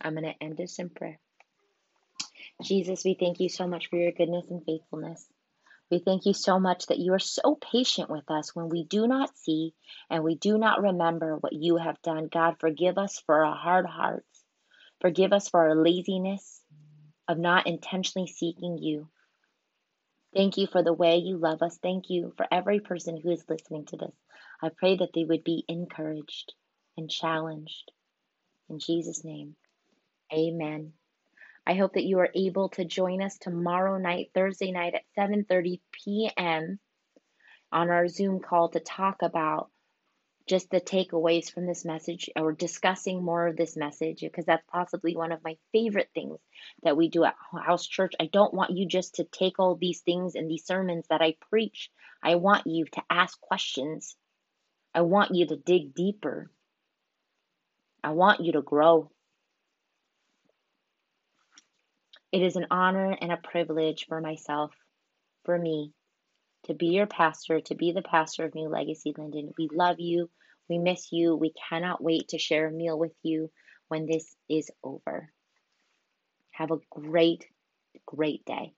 I'm 0.00 0.14
going 0.14 0.24
to 0.24 0.42
end 0.42 0.56
this 0.56 0.78
in 0.78 0.90
prayer. 0.90 1.18
Jesus, 2.62 3.04
we 3.04 3.14
thank 3.14 3.40
you 3.40 3.48
so 3.48 3.66
much 3.66 3.88
for 3.88 3.96
your 3.96 4.12
goodness 4.12 4.46
and 4.50 4.64
faithfulness. 4.64 5.26
We 5.90 5.98
thank 5.98 6.24
you 6.24 6.32
so 6.32 6.58
much 6.58 6.86
that 6.86 6.98
you 6.98 7.12
are 7.12 7.18
so 7.18 7.54
patient 7.56 8.08
with 8.08 8.30
us 8.30 8.54
when 8.54 8.70
we 8.70 8.84
do 8.84 9.06
not 9.06 9.36
see 9.36 9.74
and 10.08 10.24
we 10.24 10.36
do 10.36 10.56
not 10.56 10.80
remember 10.80 11.36
what 11.36 11.52
you 11.52 11.76
have 11.76 12.00
done. 12.02 12.28
God, 12.32 12.56
forgive 12.58 12.96
us 12.96 13.22
for 13.26 13.44
our 13.44 13.54
hard 13.54 13.86
hearts. 13.86 14.44
Forgive 15.00 15.32
us 15.32 15.48
for 15.48 15.68
our 15.68 15.74
laziness 15.74 16.62
of 17.28 17.38
not 17.38 17.66
intentionally 17.66 18.26
seeking 18.26 18.78
you. 18.78 19.10
Thank 20.34 20.56
you 20.56 20.66
for 20.66 20.82
the 20.82 20.94
way 20.94 21.16
you 21.16 21.36
love 21.36 21.60
us. 21.60 21.78
Thank 21.82 22.08
you 22.08 22.32
for 22.36 22.46
every 22.50 22.80
person 22.80 23.18
who 23.18 23.30
is 23.30 23.44
listening 23.48 23.84
to 23.86 23.98
this. 23.98 24.14
I 24.62 24.70
pray 24.70 24.96
that 24.96 25.10
they 25.14 25.24
would 25.24 25.44
be 25.44 25.64
encouraged 25.68 26.54
and 26.96 27.10
challenged. 27.10 27.92
In 28.70 28.78
Jesus' 28.78 29.24
name, 29.24 29.56
amen. 30.32 30.94
I 31.66 31.74
hope 31.74 31.94
that 31.94 32.04
you 32.04 32.18
are 32.18 32.30
able 32.34 32.70
to 32.70 32.84
join 32.84 33.22
us 33.22 33.38
tomorrow 33.38 33.98
night, 33.98 34.30
Thursday 34.34 34.72
night 34.72 34.94
at 34.94 35.04
7:30 35.16 35.80
p.m. 35.92 36.80
on 37.70 37.90
our 37.90 38.08
Zoom 38.08 38.40
call 38.40 38.70
to 38.70 38.80
talk 38.80 39.22
about 39.22 39.70
just 40.46 40.70
the 40.70 40.80
takeaways 40.80 41.50
from 41.50 41.66
this 41.66 41.84
message 41.84 42.28
or 42.36 42.52
discussing 42.52 43.22
more 43.22 43.46
of 43.46 43.56
this 43.56 43.76
message 43.76 44.20
because 44.20 44.44
that's 44.44 44.64
possibly 44.70 45.16
one 45.16 45.32
of 45.32 45.44
my 45.44 45.56
favorite 45.70 46.10
things 46.14 46.38
that 46.82 46.96
we 46.96 47.08
do 47.08 47.24
at 47.24 47.36
house 47.64 47.86
church. 47.86 48.14
I 48.18 48.26
don't 48.26 48.52
want 48.52 48.76
you 48.76 48.86
just 48.86 49.16
to 49.16 49.24
take 49.24 49.58
all 49.58 49.76
these 49.76 50.00
things 50.00 50.34
and 50.34 50.50
these 50.50 50.66
sermons 50.66 51.06
that 51.08 51.22
i 51.22 51.36
preach. 51.48 51.90
I 52.22 52.36
want 52.36 52.66
you 52.66 52.86
to 52.86 53.02
ask 53.08 53.40
questions. 53.40 54.16
I 54.94 55.02
want 55.02 55.34
you 55.34 55.46
to 55.46 55.56
dig 55.56 55.94
deeper. 55.94 56.50
I 58.02 58.10
want 58.10 58.40
you 58.40 58.52
to 58.52 58.62
grow 58.62 59.10
it 62.32 62.42
is 62.42 62.56
an 62.56 62.66
honor 62.70 63.16
and 63.20 63.30
a 63.30 63.36
privilege 63.36 64.06
for 64.08 64.20
myself 64.20 64.72
for 65.44 65.58
me 65.58 65.92
to 66.64 66.74
be 66.74 66.86
your 66.86 67.06
pastor, 67.06 67.60
to 67.60 67.74
be 67.74 67.92
the 67.92 68.02
pastor 68.02 68.44
of 68.44 68.54
New 68.54 68.68
Legacy 68.68 69.12
Lynden. 69.12 69.52
We 69.58 69.68
love 69.72 70.00
you. 70.00 70.30
We 70.68 70.78
miss 70.78 71.12
you. 71.12 71.36
We 71.36 71.52
cannot 71.68 72.02
wait 72.02 72.28
to 72.28 72.38
share 72.38 72.68
a 72.68 72.72
meal 72.72 72.98
with 72.98 73.12
you 73.22 73.50
when 73.88 74.06
this 74.06 74.34
is 74.48 74.70
over. 74.82 75.30
Have 76.52 76.70
a 76.70 76.78
great, 76.90 77.46
great 78.06 78.44
day. 78.44 78.72